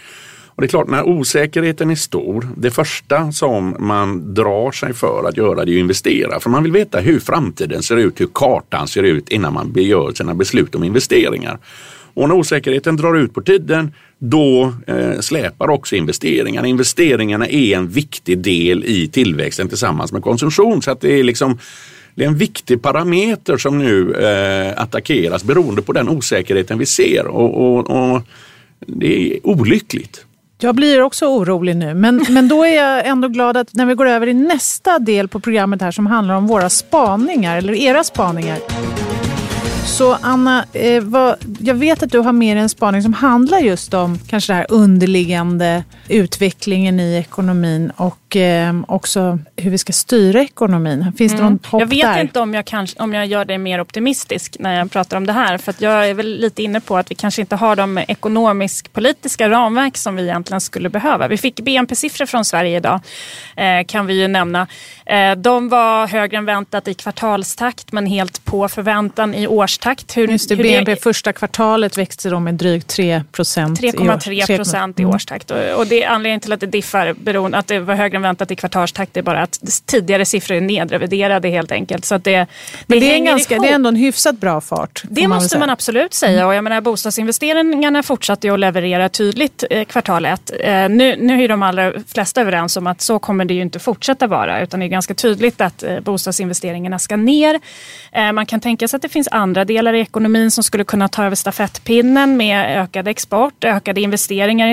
och 0.57 0.63
det 0.63 0.67
är 0.67 0.69
klart, 0.69 0.89
när 0.89 1.03
osäkerheten 1.03 1.91
är 1.91 1.95
stor, 1.95 2.49
det 2.57 2.71
första 2.71 3.33
som 3.33 3.77
man 3.79 4.35
drar 4.35 4.73
sig 4.73 4.95
för 4.95 5.29
att 5.29 5.37
göra 5.37 5.65
det 5.65 5.73
är 5.73 5.77
att 5.77 5.81
investera. 5.81 6.41
För 6.41 6.51
man 6.51 6.63
vill 6.63 6.73
veta 6.73 7.01
hur 7.01 7.21
framtiden 7.21 7.83
ser 7.83 7.97
ut, 7.97 8.21
hur 8.21 8.29
kartan 8.35 8.89
ser 8.89 9.03
ut 9.03 9.29
innan 9.29 9.53
man 9.53 9.73
gör 9.77 10.13
sina 10.13 10.35
beslut 10.35 10.75
om 10.75 10.85
investeringar. 10.85 11.59
Och 12.15 12.29
när 12.29 12.35
osäkerheten 12.35 12.97
drar 12.97 13.15
ut 13.15 13.35
på 13.35 13.43
tiden, 13.43 13.93
då 14.19 14.75
eh, 14.87 15.21
släpar 15.21 15.71
också 15.71 15.97
investeringarna. 15.97 16.69
Investeringarna 16.69 17.49
är 17.49 17.77
en 17.77 17.89
viktig 17.89 18.39
del 18.39 18.85
i 18.85 19.09
tillväxten 19.09 19.69
tillsammans 19.69 20.13
med 20.13 20.23
konsumtion. 20.23 20.83
Så 20.83 20.91
att 20.91 21.01
det 21.01 21.19
är 21.19 21.25
liksom 21.25 21.59
det 22.15 22.25
är 22.25 22.29
en 22.29 22.37
viktig 22.37 22.83
parameter 22.83 23.57
som 23.57 23.79
nu 23.79 24.15
eh, 24.15 24.83
attackeras 24.83 25.45
beroende 25.45 25.83
på 25.83 25.93
den 25.93 26.09
osäkerheten 26.09 26.79
vi 26.79 26.87
ser. 26.87 27.27
Och, 27.27 27.77
och, 27.77 27.91
och 27.91 28.23
det 28.87 29.37
är 29.37 29.47
olyckligt. 29.47 30.25
Jag 30.65 30.75
blir 30.75 31.03
också 31.03 31.27
orolig 31.27 31.77
nu, 31.77 31.95
men, 31.95 32.17
men 32.29 32.49
då 32.49 32.65
är 32.65 32.77
jag 32.77 33.07
ändå 33.07 33.29
glad 33.29 33.57
att 33.57 33.75
när 33.75 33.87
vi 33.87 33.95
går 33.95 34.07
över 34.07 34.27
i 34.27 34.35
nästa 34.35 34.99
del 34.99 35.29
på 35.29 35.41
programmet 35.41 35.83
här 35.83 35.91
som 35.91 36.07
handlar 36.07 36.35
om 36.35 36.47
våra 36.47 36.71
spaningar, 36.71 37.57
eller 37.57 37.75
era 37.75 38.05
spaningar. 38.05 38.59
Så 39.85 40.17
Anna, 40.21 40.65
eh, 40.73 41.03
vad, 41.03 41.37
jag 41.59 41.75
vet 41.75 42.03
att 42.03 42.11
du 42.11 42.19
har 42.19 42.33
med 42.33 42.57
en 42.57 42.69
spaning 42.69 43.03
som 43.03 43.13
handlar 43.13 43.59
just 43.59 43.95
om 43.95 44.19
kanske 44.27 44.53
det 44.53 44.57
här 44.57 44.67
underliggande 44.69 45.85
utvecklingen 46.09 47.01
i 47.01 47.17
ekonomin 47.17 47.93
och 47.97 48.24
eh, 48.37 48.73
också 48.89 49.39
hur 49.57 49.71
vi 49.71 49.79
ska 49.79 49.93
styra 49.93 50.43
ekonomin. 50.43 51.13
Finns 51.19 51.33
mm. 51.33 51.45
det 51.45 51.51
någon 51.51 51.59
hopp 51.67 51.81
Jag 51.81 51.87
vet 51.87 52.03
där? 52.03 52.21
inte 52.21 52.41
om 52.41 52.55
jag, 52.55 52.65
kanske, 52.65 53.03
om 53.03 53.15
jag 53.15 53.27
gör 53.27 53.45
det 53.45 53.59
mer 53.59 53.81
optimistisk 53.81 54.57
när 54.61 54.79
jag 54.79 54.91
pratar 54.91 55.17
om 55.17 55.27
det 55.27 55.33
här. 55.33 55.59
För 55.59 55.75
jag 55.79 56.09
är 56.09 56.15
väl 56.15 56.41
lite 56.41 56.63
inne 56.63 56.81
på 56.81 56.97
att 56.97 57.11
vi 57.11 57.15
kanske 57.15 57.41
inte 57.41 57.57
har 57.57 57.77
de 57.77 57.99
ekonomisk-politiska 57.99 59.49
ramverk 59.49 59.97
som 59.97 60.17
vi 60.17 60.23
egentligen 60.23 60.61
skulle 60.61 60.89
behöva. 60.89 61.29
Vi 61.29 61.37
fick 61.37 61.61
BNP-siffror 61.61 62.27
från 62.27 62.45
Sverige 62.45 62.77
idag, 62.77 63.01
eh, 63.57 63.85
kan 63.87 64.07
vi 64.07 64.21
ju 64.21 64.29
nämna. 64.29 64.67
Eh, 65.07 65.33
de 65.37 65.69
var 65.69 66.07
högre 66.07 66.37
än 66.37 66.45
väntat 66.45 66.89
i 66.89 66.95
kvartalstakt 66.95 67.93
men 67.93 68.07
helt 68.07 68.45
på 68.45 68.69
förväntan 68.69 69.35
i 69.35 69.47
årstakt. 69.47 70.17
Hur, 70.17 70.29
Just 70.29 70.49
det, 70.49 70.55
hur 70.55 70.63
BNP 70.63 70.91
det... 70.91 71.03
första 71.03 71.33
kvartalet 71.33 71.99
växte 71.99 72.31
då 72.31 72.41
med 72.41 72.55
drygt 72.55 72.89
3 72.89 73.23
procent. 73.33 73.81
3,3 73.81 74.57
procent 74.57 74.99
i 74.99 75.03
mm. 75.03 75.15
årstakt. 75.15 75.51
Och, 75.51 75.59
och 75.79 75.87
det 75.87 76.03
är 76.05 76.09
anledningen 76.09 76.41
till 76.41 76.53
att 76.53 76.61
det 76.61 76.67
diffar, 76.67 77.13
beroende, 77.13 77.59
att 77.59 77.67
det 77.67 77.81
var 77.81 77.95
högre 77.95 78.17
än 78.17 78.23
väntat 78.25 78.51
i 78.51 78.57
kvartalstakt, 78.57 79.15
det 79.15 79.21
är 79.21 79.23
bara 79.23 79.43
att 79.43 79.61
tidigare 79.87 80.25
siffror 80.25 80.57
är 80.57 80.61
nedreviderade 80.61 81.49
helt 81.49 81.73
enkelt. 81.73 82.05
Så 82.05 82.19
det, 82.19 82.31
det, 82.31 82.47
men 82.87 83.01
det, 83.01 83.15
är 83.15 83.19
ganska, 83.19 83.59
det 83.59 83.69
är 83.69 83.75
ändå 83.75 83.89
en 83.89 83.97
hyfsat 83.97 84.41
bra 84.41 84.61
fart. 84.61 85.03
Det 85.11 85.29
man 85.29 85.37
måste 85.37 85.59
man 85.59 85.71
absolut 85.71 86.15
säga. 86.15 86.33
Mm. 86.33 86.47
Och 86.47 86.55
jag 86.55 86.65
menar, 86.65 86.81
bostadsinvesteringarna 86.81 88.03
fortsatte 88.03 88.53
att 88.53 88.61
leverera 88.61 89.09
tydligt 89.09 89.65
eh, 89.71 89.85
kvartal 89.85 90.25
ett. 90.25 90.51
Eh, 90.61 90.89
nu, 90.89 91.17
nu 91.17 91.45
är 91.45 91.49
de 91.49 91.63
allra 91.63 91.93
flesta 92.07 92.41
överens 92.41 92.77
om 92.77 92.87
att 92.87 93.01
så 93.01 93.19
kommer 93.19 93.45
det 93.45 93.55
ju 93.55 93.63
inte 93.63 93.79
fortsätta 93.79 94.27
vara. 94.27 94.63
Utan 94.63 94.81
det 94.81 94.87
är 94.87 94.89
ganska 94.89 95.15
tydligt 95.15 95.61
att 95.61 95.83
eh, 95.83 96.01
bostadsinvesteringarna 96.01 96.99
ska 96.99 97.17
ner. 97.17 97.61
Eh, 98.13 98.33
man 98.33 98.47
kan 98.47 98.61
tänka 98.61 98.89
sig 98.89 98.97
att 98.97 99.03
det 99.03 99.09
finns 99.09 99.29
andra 99.31 99.65
delar 99.65 99.93
i 99.93 100.01
ekonomin 100.01 100.51
som 100.51 100.65
skulle 100.65 100.85
kunna 100.85 101.09
ta 101.09 101.25
över 101.25 101.37
stafettpinnen 101.37 102.37
med 102.37 102.83
ökad 102.83 103.09
export, 103.09 103.65
ökade 103.65 104.01
investeringar 104.01 104.69
i, 104.69 104.73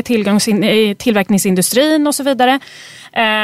i 0.90 0.96
tillverkningsindustrin 0.96 2.08
och 2.08 2.16
så 2.16 2.24
vidare. 2.24 2.60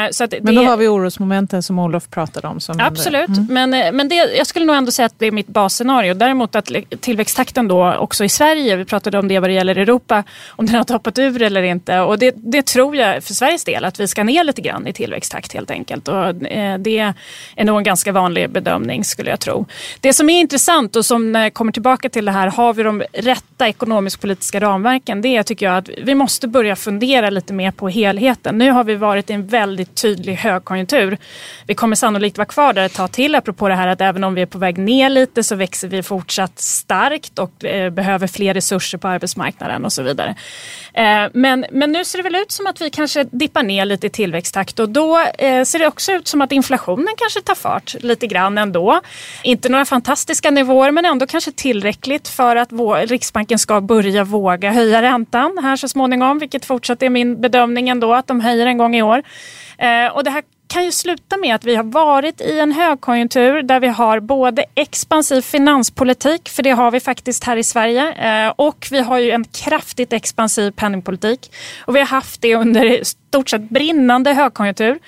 Eh, 0.04 0.10
så 0.10 0.26
men 0.42 0.54
då 0.54 0.62
har 0.62 0.76
vi 0.76 0.88
orosmomenten 0.88 1.62
som 1.62 1.78
Olof 1.78 2.10
pratade 2.10 2.48
om. 2.48 2.60
Som 2.60 2.80
absolut, 2.80 3.28
mm. 3.28 3.46
men, 3.50 3.74
eh, 3.74 3.92
men 3.92 4.08
det, 4.08 4.14
jag 4.14 4.46
skulle 4.46 4.64
nog 4.64 4.76
ändå 4.76 4.90
säga 4.90 5.06
att 5.06 5.18
det 5.18 5.26
är 5.26 5.30
mitt 5.30 5.46
basscenario. 5.46 6.14
Däremot 6.14 6.56
att 6.56 6.70
tillväxttakten 7.00 7.68
då 7.68 7.94
också 7.94 8.24
i 8.24 8.28
Sverige, 8.28 8.76
vi 8.76 8.84
pratade 8.84 9.18
om 9.18 9.28
det 9.28 9.38
vad 9.38 9.50
det 9.50 9.54
gäller 9.54 9.76
Europa, 9.76 10.24
om 10.48 10.66
den 10.66 10.74
har 10.74 10.84
toppat 10.84 11.18
ur 11.18 11.42
eller 11.42 11.62
inte. 11.62 12.00
Och 12.00 12.18
det, 12.18 12.34
det 12.36 12.66
tror 12.66 12.96
jag 12.96 13.24
för 13.24 13.34
Sveriges 13.34 13.64
del 13.64 13.84
att 13.84 14.00
vi 14.00 14.08
ska 14.08 14.24
ner 14.24 14.44
lite 14.44 14.60
grann 14.60 14.86
i 14.86 14.92
tillväxttakt 14.92 15.54
helt 15.54 15.70
enkelt. 15.70 16.08
Och 16.08 16.46
eh, 16.46 16.78
det 16.78 17.14
är 17.56 17.64
nog 17.64 17.78
en 17.78 17.84
ganska 17.84 18.12
vanlig 18.12 18.50
bedömning 18.50 19.04
skulle 19.04 19.30
jag 19.30 19.40
tro. 19.40 19.66
Det 20.00 20.12
som 20.12 20.30
är 20.30 20.40
intressant 20.40 20.96
och 20.96 21.04
som 21.04 21.50
kommer 21.52 21.72
tillbaka 21.72 22.08
till 22.08 22.24
det 22.24 22.32
här, 22.32 22.46
har 22.46 22.74
vi 22.74 22.82
de 22.82 23.02
rätta 23.12 23.68
ekonomisk-politiska 23.68 24.60
ramverken? 24.60 25.22
Det 25.22 25.36
är 25.36 25.42
tycker 25.42 25.66
jag 25.66 25.76
att 25.76 25.88
vi 26.02 26.14
måste 26.14 26.48
börja 26.48 26.76
fundera 26.76 27.30
lite 27.30 27.52
mer 27.52 27.70
på 27.70 27.88
helheten. 27.88 28.58
Nu 28.58 28.70
har 28.70 28.84
vi 28.84 28.94
varit 28.94 29.30
i 29.30 29.32
en 29.32 29.46
väldigt 29.46 29.87
tydlig 29.94 30.34
högkonjunktur. 30.34 31.18
Vi 31.66 31.74
kommer 31.74 31.96
sannolikt 31.96 32.38
vara 32.38 32.46
kvar 32.46 32.72
där 32.72 32.86
ett 32.86 32.94
tag 32.94 33.12
till 33.12 33.34
apropå 33.34 33.68
det 33.68 33.74
här 33.74 33.88
att 33.88 34.00
även 34.00 34.24
om 34.24 34.34
vi 34.34 34.42
är 34.42 34.46
på 34.46 34.58
väg 34.58 34.78
ner 34.78 35.08
lite 35.08 35.42
så 35.42 35.54
växer 35.54 35.88
vi 35.88 36.02
fortsatt 36.02 36.58
starkt 36.58 37.38
och 37.38 37.64
eh, 37.64 37.90
behöver 37.90 38.26
fler 38.26 38.54
resurser 38.54 38.98
på 38.98 39.08
arbetsmarknaden 39.08 39.84
och 39.84 39.92
så 39.92 40.02
vidare. 40.02 40.34
Eh, 40.94 41.28
men, 41.32 41.66
men 41.70 41.92
nu 41.92 42.04
ser 42.04 42.18
det 42.18 42.22
väl 42.22 42.34
ut 42.34 42.52
som 42.52 42.66
att 42.66 42.80
vi 42.80 42.90
kanske 42.90 43.24
dippar 43.24 43.62
ner 43.62 43.84
lite 43.84 44.06
i 44.06 44.10
tillväxttakt 44.10 44.78
och 44.78 44.88
då 44.88 45.20
eh, 45.38 45.64
ser 45.64 45.78
det 45.78 45.86
också 45.86 46.12
ut 46.12 46.28
som 46.28 46.42
att 46.42 46.52
inflationen 46.52 47.14
kanske 47.18 47.40
tar 47.40 47.54
fart 47.54 47.94
lite 48.00 48.26
grann 48.26 48.58
ändå. 48.58 49.00
Inte 49.42 49.68
några 49.68 49.84
fantastiska 49.84 50.50
nivåer 50.50 50.90
men 50.90 51.04
ändå 51.04 51.26
kanske 51.26 51.52
tillräckligt 51.52 52.28
för 52.28 52.56
att 52.56 52.68
Riksbanken 53.10 53.58
ska 53.58 53.80
börja 53.80 54.24
våga 54.24 54.70
höja 54.72 55.02
räntan 55.02 55.58
här 55.62 55.76
så 55.76 55.88
småningom, 55.88 56.38
vilket 56.38 56.64
fortsatt 56.64 57.02
är 57.02 57.10
min 57.10 57.40
bedömning 57.40 57.88
ändå 57.88 58.14
att 58.14 58.26
de 58.26 58.40
höjer 58.40 58.66
en 58.66 58.78
gång 58.78 58.96
i 58.96 59.02
år. 59.02 59.22
Eh, 59.78 60.12
och 60.12 60.24
det 60.24 60.30
här 60.30 60.42
kan 60.68 60.84
ju 60.84 60.92
sluta 60.92 61.36
med 61.36 61.54
att 61.54 61.64
vi 61.64 61.76
har 61.76 61.84
varit 61.84 62.40
i 62.40 62.58
en 62.58 62.72
högkonjunktur 62.72 63.62
där 63.62 63.80
vi 63.80 63.86
har 63.86 64.20
både 64.20 64.64
expansiv 64.74 65.40
finanspolitik, 65.40 66.48
för 66.48 66.62
det 66.62 66.70
har 66.70 66.90
vi 66.90 67.00
faktiskt 67.00 67.44
här 67.44 67.56
i 67.56 67.64
Sverige, 67.64 68.12
eh, 68.12 68.52
och 68.56 68.88
vi 68.90 69.00
har 69.00 69.18
ju 69.18 69.30
en 69.30 69.44
kraftigt 69.44 70.12
expansiv 70.12 70.70
penningpolitik. 70.70 71.52
Och 71.84 71.96
vi 71.96 71.98
har 71.98 72.06
haft 72.06 72.40
det 72.40 72.54
under 72.54 73.04
stort 73.28 73.50
sett 73.50 73.68
brinnande 73.70 74.32
högkonjunktur. 74.32 74.98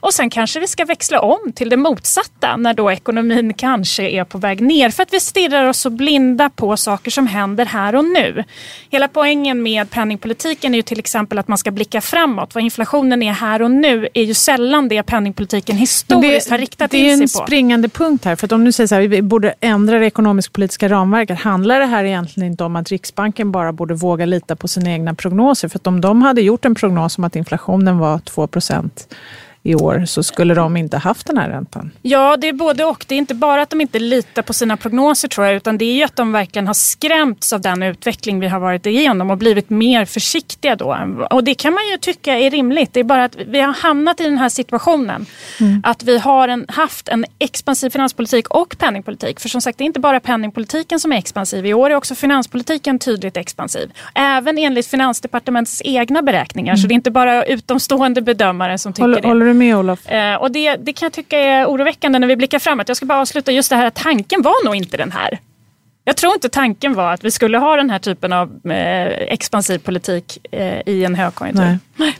Och 0.00 0.14
sen 0.14 0.30
kanske 0.30 0.60
vi 0.60 0.66
ska 0.66 0.84
växla 0.84 1.20
om 1.20 1.52
till 1.54 1.68
det 1.68 1.76
motsatta 1.76 2.56
när 2.56 2.74
då 2.74 2.92
ekonomin 2.92 3.54
kanske 3.54 4.08
är 4.08 4.24
på 4.24 4.38
väg 4.38 4.60
ner 4.60 4.90
för 4.90 5.02
att 5.02 5.12
vi 5.12 5.20
stirrar 5.20 5.66
oss 5.66 5.78
så 5.78 5.90
blinda 5.90 6.50
på 6.50 6.76
saker 6.76 7.10
som 7.10 7.26
händer 7.26 7.66
här 7.66 7.94
och 7.94 8.04
nu. 8.04 8.44
Hela 8.90 9.08
poängen 9.08 9.62
med 9.62 9.90
penningpolitiken 9.90 10.74
är 10.74 10.78
ju 10.78 10.82
till 10.82 10.98
exempel 10.98 11.38
att 11.38 11.48
man 11.48 11.58
ska 11.58 11.70
blicka 11.70 12.00
framåt. 12.00 12.54
Vad 12.54 12.64
inflationen 12.64 13.22
är 13.22 13.32
här 13.32 13.62
och 13.62 13.70
nu 13.70 14.08
är 14.14 14.22
ju 14.22 14.34
sällan 14.34 14.88
det 14.88 15.02
penningpolitiken 15.02 15.76
historiskt 15.76 16.48
det, 16.48 16.54
har 16.54 16.58
riktat 16.58 16.94
in 16.94 17.00
sig 17.00 17.08
på. 17.08 17.14
Det 17.16 17.20
är 17.20 17.22
en 17.22 17.28
springande 17.28 17.88
punkt 17.88 18.24
här. 18.24 18.36
För 18.36 18.46
att 18.46 18.52
om 18.52 18.64
du 18.64 18.72
säger 18.72 18.88
så 18.88 18.94
här, 18.94 19.02
vi 19.02 19.22
borde 19.22 19.54
ändra 19.60 19.98
det 19.98 20.06
ekonomisk-politiska 20.06 20.88
ramverket. 20.88 21.38
Handlar 21.38 21.80
det 21.80 21.86
här 21.86 22.04
egentligen 22.04 22.50
inte 22.50 22.64
om 22.64 22.76
att 22.76 22.88
Riksbanken 22.88 23.52
bara 23.52 23.72
borde 23.72 23.94
våga 23.94 24.26
lita 24.26 24.56
på 24.56 24.68
sina 24.68 24.90
egna 24.90 25.14
prognoser? 25.14 25.68
För 25.68 25.78
att 25.78 25.86
om 25.86 26.00
de 26.00 26.22
hade 26.22 26.40
gjort 26.40 26.64
en 26.64 26.74
prognos 26.74 27.18
om 27.18 27.24
att 27.24 27.36
inflationen 27.36 27.67
inflationen 27.68 27.98
var 27.98 28.18
2 28.18 28.46
procent 28.46 29.08
i 29.62 29.74
år 29.74 30.04
så 30.06 30.22
skulle 30.22 30.54
de 30.54 30.76
inte 30.76 30.96
haft 30.96 31.26
den 31.26 31.38
här 31.38 31.48
räntan. 31.48 31.90
Ja, 32.02 32.36
det 32.36 32.48
är 32.48 32.52
både 32.52 32.84
och. 32.84 33.04
Det 33.08 33.14
är 33.14 33.18
inte 33.18 33.34
bara 33.34 33.62
att 33.62 33.70
de 33.70 33.80
inte 33.80 33.98
litar 33.98 34.42
på 34.42 34.52
sina 34.52 34.76
prognoser 34.76 35.28
tror 35.28 35.46
jag, 35.46 35.56
utan 35.56 35.78
det 35.78 35.84
är 35.84 35.94
ju 35.94 36.02
att 36.02 36.16
de 36.16 36.32
verkligen 36.32 36.66
har 36.66 36.74
skrämts 36.74 37.52
av 37.52 37.60
den 37.60 37.82
utveckling 37.82 38.40
vi 38.40 38.48
har 38.48 38.60
varit 38.60 38.86
igenom 38.86 39.30
och 39.30 39.38
blivit 39.38 39.70
mer 39.70 40.04
försiktiga 40.04 40.76
då. 40.76 40.96
Och 41.30 41.44
det 41.44 41.54
kan 41.54 41.74
man 41.74 41.82
ju 41.90 41.96
tycka 41.96 42.38
är 42.38 42.50
rimligt. 42.50 42.92
Det 42.92 43.00
är 43.00 43.04
bara 43.04 43.24
att 43.24 43.36
vi 43.46 43.60
har 43.60 43.72
hamnat 43.72 44.20
i 44.20 44.24
den 44.24 44.38
här 44.38 44.48
situationen. 44.48 45.26
Mm. 45.60 45.80
Att 45.84 46.02
vi 46.02 46.18
har 46.18 46.48
en, 46.48 46.64
haft 46.68 47.08
en 47.08 47.24
expansiv 47.38 47.90
finanspolitik 47.90 48.48
och 48.48 48.78
penningpolitik. 48.78 49.40
För 49.40 49.48
som 49.48 49.60
sagt, 49.60 49.78
det 49.78 49.84
är 49.84 49.86
inte 49.86 50.00
bara 50.00 50.20
penningpolitiken 50.20 51.00
som 51.00 51.12
är 51.12 51.16
expansiv. 51.16 51.66
I 51.66 51.74
år 51.74 51.90
är 51.90 51.94
också 51.94 52.14
finanspolitiken 52.14 52.98
tydligt 52.98 53.36
expansiv. 53.36 53.90
Även 54.14 54.58
enligt 54.58 54.86
Finansdepartementets 54.86 55.82
egna 55.84 56.22
beräkningar. 56.22 56.72
Mm. 56.72 56.82
Så 56.82 56.88
det 56.88 56.92
är 56.92 56.96
inte 56.96 57.10
bara 57.10 57.44
utomstående 57.44 58.22
bedömare 58.22 58.78
som 58.78 58.92
tycker 58.92 59.02
håller, 59.02 59.20
det. 59.20 59.28
Håller 59.28 59.47
du 59.48 59.54
med 59.54 59.76
Olof? 59.76 60.08
Eh, 60.08 60.34
och 60.34 60.52
det, 60.52 60.76
det 60.76 60.92
kan 60.92 61.06
jag 61.06 61.12
tycka 61.12 61.38
är 61.38 61.66
oroväckande 61.66 62.18
när 62.18 62.26
vi 62.26 62.36
blickar 62.36 62.58
framåt. 62.58 62.88
Jag 62.88 62.96
ska 62.96 63.06
bara 63.06 63.20
avsluta 63.20 63.52
just 63.52 63.70
det 63.70 63.76
här 63.76 63.86
att 63.86 63.94
tanken 63.94 64.42
var 64.42 64.64
nog 64.64 64.76
inte 64.76 64.96
den 64.96 65.12
här. 65.12 65.38
Jag 66.04 66.16
tror 66.16 66.34
inte 66.34 66.48
tanken 66.48 66.94
var 66.94 67.12
att 67.12 67.24
vi 67.24 67.30
skulle 67.30 67.58
ha 67.58 67.76
den 67.76 67.90
här 67.90 67.98
typen 67.98 68.32
av 68.32 68.60
eh, 68.64 69.06
expansiv 69.06 69.78
politik 69.78 70.46
eh, 70.50 70.80
i 70.86 71.04
en 71.04 71.14
högkonjunktur. 71.14 71.64
Nej. 71.64 71.78
Nej. 71.96 72.18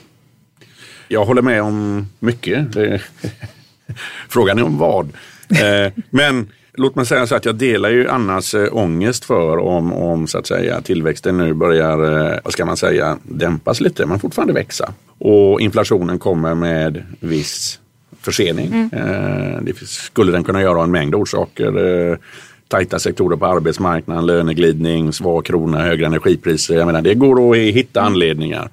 Jag 1.07 1.25
håller 1.25 1.41
med 1.41 1.61
om 1.61 2.07
mycket. 2.19 2.67
Frågan 4.29 4.59
är 4.59 4.63
om 4.63 4.77
vad. 4.77 5.05
Eh, 5.49 5.93
men 6.09 6.51
låt 6.79 6.95
mig 6.95 7.05
säga 7.05 7.27
så 7.27 7.35
att 7.35 7.45
jag 7.45 7.55
delar 7.55 7.89
ju 7.89 8.09
Annas 8.09 8.53
äh, 8.53 8.75
ångest 8.77 9.25
för 9.25 9.57
om, 9.57 9.93
om 9.93 10.27
så 10.27 10.37
att 10.37 10.47
säga, 10.47 10.81
tillväxten 10.81 11.37
nu 11.37 11.53
börjar, 11.53 12.31
äh, 12.31 12.39
vad 12.43 12.53
ska 12.53 12.65
man 12.65 12.77
säga, 12.77 13.17
dämpas 13.23 13.81
lite 13.81 14.05
men 14.05 14.19
fortfarande 14.19 14.53
växa. 14.53 14.93
Och 15.17 15.61
inflationen 15.61 16.19
kommer 16.19 16.55
med 16.55 17.03
viss 17.19 17.79
försening. 18.21 18.67
Mm. 18.67 18.89
Äh, 18.93 19.61
det 19.61 19.77
skulle 19.87 20.31
den 20.31 20.43
kunna 20.43 20.61
göra 20.61 20.77
av 20.77 20.83
en 20.83 20.91
mängd 20.91 21.15
orsaker. 21.15 22.17
tajta 22.67 22.99
sektorer 22.99 23.37
på 23.37 23.45
arbetsmarknaden, 23.45 24.25
löneglidning, 24.25 25.13
svag 25.13 25.45
krona, 25.45 25.81
högre 25.81 26.05
energipriser. 26.05 26.75
Jag 26.75 26.85
menar, 26.85 27.01
det 27.01 27.13
går 27.13 27.51
att 27.51 27.57
hitta 27.57 28.01
anledningar. 28.01 28.69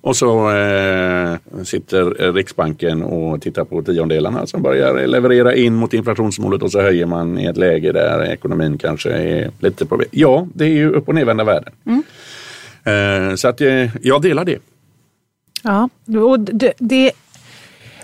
Och 0.00 0.16
så 0.16 0.50
eh, 0.50 1.36
sitter 1.64 2.32
Riksbanken 2.32 3.02
och 3.02 3.42
tittar 3.42 3.64
på 3.64 3.82
tiondelarna 3.82 4.46
som 4.46 4.62
börjar 4.62 5.06
leverera 5.06 5.54
in 5.54 5.74
mot 5.74 5.94
inflationsmålet 5.94 6.62
och 6.62 6.72
så 6.72 6.80
höjer 6.80 7.06
man 7.06 7.38
i 7.38 7.44
ett 7.44 7.56
läge 7.56 7.92
där 7.92 8.24
ekonomin 8.24 8.78
kanske 8.78 9.10
är 9.10 9.50
lite 9.58 9.86
på 9.86 9.96
väg. 9.96 10.08
Ja, 10.10 10.46
det 10.54 10.64
är 10.64 10.68
ju 10.68 10.92
upp 10.92 11.08
och 11.08 11.14
nervända 11.14 11.44
världen. 11.44 11.72
Mm. 11.86 12.02
Eh, 12.84 13.34
så 13.34 13.48
att 13.48 13.60
eh, 13.60 13.96
jag 14.02 14.22
delar 14.22 14.44
det. 14.44 14.58
Ja, 15.62 15.88
och 16.20 16.40
det, 16.40 16.72
det, 16.78 17.12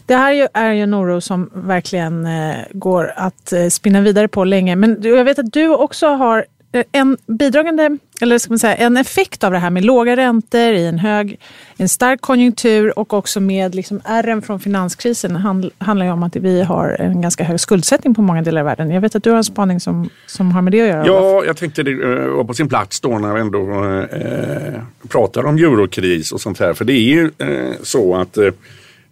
det 0.07 0.15
här 0.15 0.49
är 0.55 0.73
ju 0.73 0.83
en 0.83 0.95
oro 0.95 1.21
som 1.21 1.51
verkligen 1.55 2.27
eh, 2.27 2.57
går 2.73 3.13
att 3.17 3.53
eh, 3.53 3.69
spinna 3.69 4.01
vidare 4.01 4.29
på 4.29 4.45
länge. 4.45 4.77
Men 4.77 4.99
jag 5.03 5.25
vet 5.25 5.39
att 5.39 5.53
du 5.53 5.69
också 5.69 6.07
har 6.07 6.45
en 6.93 7.17
bidragande, 7.27 7.99
eller 8.21 8.39
ska 8.39 8.51
man 8.51 8.59
säga, 8.59 8.75
en 8.75 8.97
effekt 8.97 9.45
av 9.45 9.53
det 9.53 9.59
här 9.59 9.71
med 9.71 9.85
låga 9.85 10.17
räntor 10.17 10.61
i 10.61 10.87
en 10.87 10.99
hög, 10.99 11.39
en 11.77 11.89
stark 11.89 12.21
konjunktur 12.21 12.99
och 12.99 13.13
också 13.13 13.41
med 13.41 13.75
liksom 13.75 14.01
ärren 14.05 14.43
från 14.43 14.61
finanskrisen 14.61 15.37
handlar 15.79 16.07
ju 16.07 16.13
om 16.13 16.23
att 16.23 16.37
vi 16.37 16.63
har 16.63 16.89
en 16.89 17.21
ganska 17.21 17.45
hög 17.45 17.61
skuldsättning 17.61 18.15
på 18.15 18.23
många 18.23 18.43
delar 18.43 18.61
av 18.61 18.65
världen. 18.65 18.91
Jag 18.91 19.01
vet 19.01 19.15
att 19.15 19.25
du 19.25 19.31
har 19.31 19.37
en 19.37 19.45
spaning 19.45 19.81
som, 19.81 20.11
som 20.27 20.53
har 20.53 20.63
med 20.63 20.73
det 20.73 20.81
att 20.81 20.89
göra. 20.89 21.07
Ja, 21.07 21.45
jag 21.47 21.57
tänkte 21.57 21.83
det 21.83 21.93
eh, 21.93 22.29
var 22.29 22.45
på 22.45 22.55
sin 22.55 22.69
plats 22.69 23.01
då 23.01 23.19
när 23.19 23.35
vi 23.35 23.41
ändå 23.41 23.59
eh, 24.03 24.81
pratar 25.09 25.45
om 25.47 25.57
eurokris 25.57 26.33
och 26.33 26.41
sånt 26.41 26.61
här. 26.61 26.75
För 26.75 26.85
det 26.85 26.93
är 26.93 27.01
ju 27.01 27.31
eh, 27.39 27.75
så 27.83 28.17
att 28.17 28.37
eh, 28.37 28.45
Eh, 28.45 28.53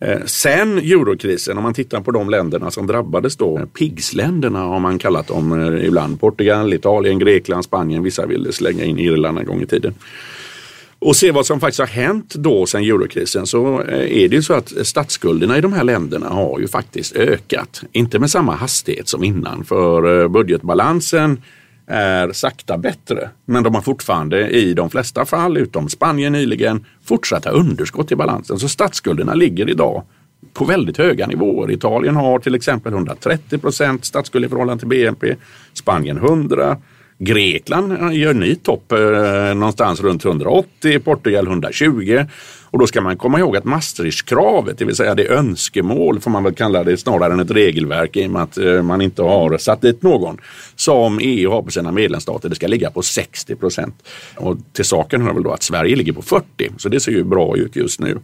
Eh, 0.00 0.20
sen 0.26 0.78
eurokrisen, 0.78 1.56
om 1.56 1.62
man 1.62 1.74
tittar 1.74 2.00
på 2.00 2.10
de 2.10 2.30
länderna 2.30 2.70
som 2.70 2.86
drabbades 2.86 3.36
då, 3.36 3.58
eh, 3.58 3.64
PIGS-länderna 3.64 4.58
har 4.58 4.80
man 4.80 4.98
kallat 4.98 5.26
dem 5.26 5.52
eh, 5.62 5.86
ibland. 5.86 6.20
Portugal, 6.20 6.74
Italien, 6.74 7.18
Grekland, 7.18 7.64
Spanien, 7.64 8.02
vissa 8.02 8.26
ville 8.26 8.52
slänga 8.52 8.84
in 8.84 8.98
Irland 8.98 9.38
en 9.38 9.46
gång 9.46 9.62
i 9.62 9.66
tiden. 9.66 9.94
Och 10.98 11.16
se 11.16 11.30
vad 11.30 11.46
som 11.46 11.60
faktiskt 11.60 11.80
har 11.80 11.86
hänt 11.86 12.34
då 12.34 12.66
sen 12.66 12.82
eurokrisen 12.82 13.46
så 13.46 13.80
är 13.88 14.28
det 14.28 14.36
ju 14.36 14.42
så 14.42 14.52
att 14.54 14.72
statsskulderna 14.86 15.58
i 15.58 15.60
de 15.60 15.72
här 15.72 15.84
länderna 15.84 16.28
har 16.28 16.60
ju 16.60 16.68
faktiskt 16.68 17.16
ökat. 17.16 17.82
Inte 17.92 18.18
med 18.18 18.30
samma 18.30 18.54
hastighet 18.54 19.08
som 19.08 19.24
innan 19.24 19.64
för 19.64 20.28
budgetbalansen 20.28 21.42
är 21.86 22.32
sakta 22.32 22.78
bättre. 22.78 23.30
Men 23.44 23.62
de 23.62 23.74
har 23.74 23.82
fortfarande 23.82 24.48
i 24.48 24.74
de 24.74 24.90
flesta 24.90 25.24
fall, 25.24 25.56
utom 25.56 25.88
Spanien 25.88 26.32
nyligen, 26.32 26.84
fortsatta 27.04 27.50
underskott 27.50 28.12
i 28.12 28.16
balansen. 28.16 28.58
Så 28.58 28.68
statsskulderna 28.68 29.34
ligger 29.34 29.70
idag 29.70 30.02
på 30.52 30.64
väldigt 30.64 30.98
höga 30.98 31.26
nivåer. 31.26 31.70
Italien 31.70 32.16
har 32.16 32.38
till 32.38 32.54
exempel 32.54 32.92
130 32.92 33.58
procent 33.58 34.04
statsskuld 34.04 34.44
i 34.44 34.48
förhållande 34.48 34.80
till 34.80 34.88
BNP. 34.88 35.36
Spanien 35.72 36.16
100. 36.16 36.76
Grekland 37.18 38.12
gör 38.12 38.34
ny 38.34 38.54
topp 38.54 38.92
eh, 38.92 39.54
någonstans 39.54 40.00
runt 40.00 40.24
180, 40.24 40.98
Portugal 40.98 41.46
120. 41.46 42.24
Och 42.74 42.80
då 42.80 42.86
ska 42.86 43.00
man 43.00 43.16
komma 43.16 43.38
ihåg 43.38 43.56
att 43.56 43.64
Maastrichtkravet, 43.64 44.78
det 44.78 44.84
vill 44.84 44.96
säga 44.96 45.14
det 45.14 45.28
önskemål, 45.28 46.20
får 46.20 46.30
man 46.30 46.44
väl 46.44 46.54
kalla 46.54 46.84
det 46.84 46.96
snarare 46.96 47.32
än 47.32 47.40
ett 47.40 47.50
regelverk 47.50 48.16
i 48.16 48.26
och 48.26 48.30
med 48.30 48.42
att 48.42 48.58
eh, 48.58 48.82
man 48.82 49.00
inte 49.00 49.22
har 49.22 49.58
satt 49.58 49.80
dit 49.80 50.02
någon, 50.02 50.38
som 50.76 51.18
EU 51.22 51.50
har 51.50 51.62
på 51.62 51.70
sina 51.70 51.92
medlemsstater, 51.92 52.48
det 52.48 52.54
ska 52.54 52.66
ligga 52.66 52.90
på 52.90 53.02
60 53.02 53.56
procent. 53.56 53.94
Och 54.36 54.56
till 54.72 54.84
saken 54.84 55.22
hör 55.22 55.32
väl 55.32 55.42
då 55.42 55.50
att 55.50 55.62
Sverige 55.62 55.96
ligger 55.96 56.12
på 56.12 56.22
40, 56.22 56.70
så 56.78 56.88
det 56.88 57.00
ser 57.00 57.12
ju 57.12 57.24
bra 57.24 57.56
ut 57.56 57.76
just 57.76 58.00
nu. 58.00 58.18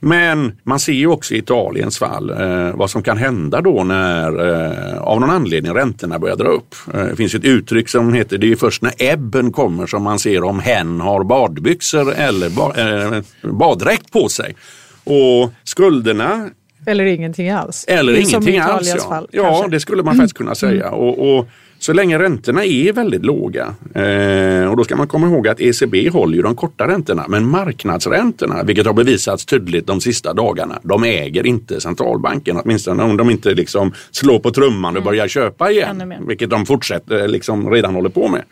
Men 0.00 0.52
man 0.62 0.80
ser 0.80 0.92
ju 0.92 1.06
också 1.06 1.34
i 1.34 1.38
Italiens 1.38 1.98
fall 1.98 2.30
eh, 2.30 2.74
vad 2.74 2.90
som 2.90 3.02
kan 3.02 3.16
hända 3.16 3.60
då 3.60 3.84
när 3.84 4.48
eh, 4.48 4.98
av 4.98 5.20
någon 5.20 5.30
anledning 5.30 5.74
räntorna 5.74 6.18
börjar 6.18 6.36
dra 6.36 6.48
upp. 6.48 6.74
Eh, 6.94 7.04
det 7.04 7.16
finns 7.16 7.34
ett 7.34 7.44
uttryck 7.44 7.88
som 7.88 8.12
heter 8.12 8.38
det 8.38 8.52
är 8.52 8.56
först 8.56 8.82
när 8.82 8.92
ebben 8.98 9.52
kommer 9.52 9.86
som 9.86 10.02
man 10.02 10.18
ser 10.18 10.44
om 10.44 10.60
hen 10.60 11.00
har 11.00 11.24
badbyxor 11.24 12.12
eller 12.12 12.50
ba, 12.50 12.74
eh, 12.74 13.22
baddräkt 13.52 14.12
på 14.12 14.28
sig. 14.28 14.56
Och 15.04 15.52
skulderna 15.64 16.50
eller 16.86 17.04
ingenting 17.04 17.50
alls. 17.50 17.84
Eller 17.88 18.16
ingenting 18.16 18.58
alls. 18.58 18.88
Ja, 18.88 19.08
fall, 19.08 19.28
ja 19.32 19.68
det 19.70 19.80
skulle 19.80 20.02
man 20.02 20.16
faktiskt 20.16 20.36
kunna 20.36 20.54
säga. 20.54 20.86
Mm. 20.86 20.98
Och, 20.98 21.38
och 21.38 21.48
så 21.80 21.92
länge 21.92 22.18
räntorna 22.18 22.64
är 22.64 22.92
väldigt 22.92 23.24
låga 23.24 23.74
eh, 23.94 24.70
och 24.70 24.76
då 24.76 24.84
ska 24.84 24.96
man 24.96 25.08
komma 25.08 25.26
ihåg 25.26 25.48
att 25.48 25.60
ECB 25.60 26.08
håller 26.08 26.36
ju 26.36 26.42
de 26.42 26.56
korta 26.56 26.88
räntorna 26.88 27.24
men 27.28 27.46
marknadsräntorna, 27.48 28.62
vilket 28.62 28.86
har 28.86 28.92
bevisats 28.92 29.46
tydligt 29.46 29.86
de 29.86 30.00
sista 30.00 30.34
dagarna, 30.34 30.78
de 30.82 31.04
äger 31.04 31.46
inte 31.46 31.80
centralbanken. 31.80 32.56
Åtminstone 32.56 33.02
om 33.02 33.16
de 33.16 33.30
inte 33.30 33.54
liksom 33.54 33.92
slår 34.10 34.38
på 34.38 34.50
trumman 34.50 34.96
och 34.96 35.02
mm. 35.02 35.04
börjar 35.04 35.28
köpa 35.28 35.70
igen, 35.70 36.14
vilket 36.26 36.50
de 36.50 36.66
fortsätter 36.66 37.28
liksom 37.28 37.70
redan 37.70 37.94
håller 37.94 38.10
på 38.10 38.28
med. 38.28 38.42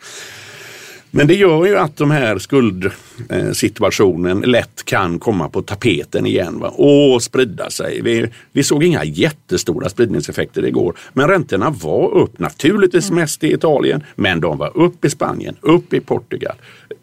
Men 1.11 1.27
det 1.27 1.35
gör 1.35 1.65
ju 1.65 1.77
att 1.77 1.97
de 1.97 2.11
här 2.11 2.37
skuldsituationen 2.37 4.39
lätt 4.39 4.85
kan 4.85 5.19
komma 5.19 5.49
på 5.49 5.61
tapeten 5.61 6.25
igen 6.25 6.59
va? 6.59 6.67
och 6.67 7.23
sprida 7.23 7.69
sig. 7.69 8.01
Vi, 8.01 8.29
vi 8.51 8.63
såg 8.63 8.83
inga 8.83 9.03
jättestora 9.03 9.89
spridningseffekter 9.89 10.65
igår. 10.65 10.95
Men 11.13 11.27
räntorna 11.27 11.69
var 11.69 12.11
upp, 12.11 12.39
naturligtvis 12.39 13.09
mm. 13.09 13.21
mest 13.21 13.43
i 13.43 13.53
Italien, 13.53 14.03
men 14.15 14.41
de 14.41 14.57
var 14.57 14.77
upp 14.77 15.05
i 15.05 15.09
Spanien, 15.09 15.55
upp 15.61 15.93
i 15.93 15.99
Portugal, 15.99 16.55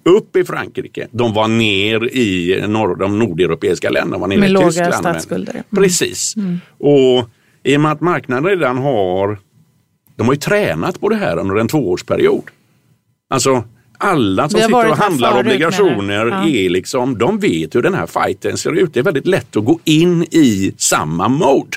upp 0.03 0.37
i 0.37 0.45
Frankrike. 0.45 1.09
De 1.11 1.35
var 1.35 1.49
ner 1.49 2.17
i 2.17 2.65
norr, 2.69 2.97
de 2.97 3.19
nordeuropeiska 3.19 3.91
länderna, 3.91 4.19
var 4.19 4.29
nere 4.29 4.39
med 4.39 4.49
i 4.49 4.53
låga 4.53 4.67
Tyskland. 4.67 4.95
statsskulder. 4.95 5.53
Mm. 5.53 5.65
Precis. 5.75 6.37
Mm. 6.37 6.61
Och 6.79 7.29
i 7.63 7.77
och 7.77 7.81
med 7.81 7.93
att 7.93 8.01
marknaden 8.01 8.45
redan 8.45 8.79
har, 8.79 9.39
de 10.17 10.27
har 10.27 10.35
ju 10.35 10.41
tränat 10.41 11.01
på 11.01 11.09
det 11.09 11.17
här 11.17 11.39
under 11.39 11.57
en 11.57 11.69
tvåårsperiod. 11.69 12.45
Alltså 13.29 13.65
alla 13.99 14.49
som 14.49 14.61
sitter 14.61 14.91
och 14.91 14.97
handlar 14.97 15.41
obligationer 15.41 16.27
ja. 16.27 16.49
är 16.49 16.69
liksom, 16.69 17.19
de 17.19 17.39
vet 17.39 17.75
hur 17.75 17.83
den 17.83 17.95
här 17.95 18.07
fighten 18.07 18.59
ser 18.59 18.73
ut. 18.73 18.95
Det 18.95 19.01
är 19.01 19.05
väldigt 19.05 19.27
lätt 19.27 19.57
att 19.57 19.65
gå 19.65 19.79
in 19.85 20.23
i 20.23 20.75
samma 20.77 21.29
mode 21.29 21.77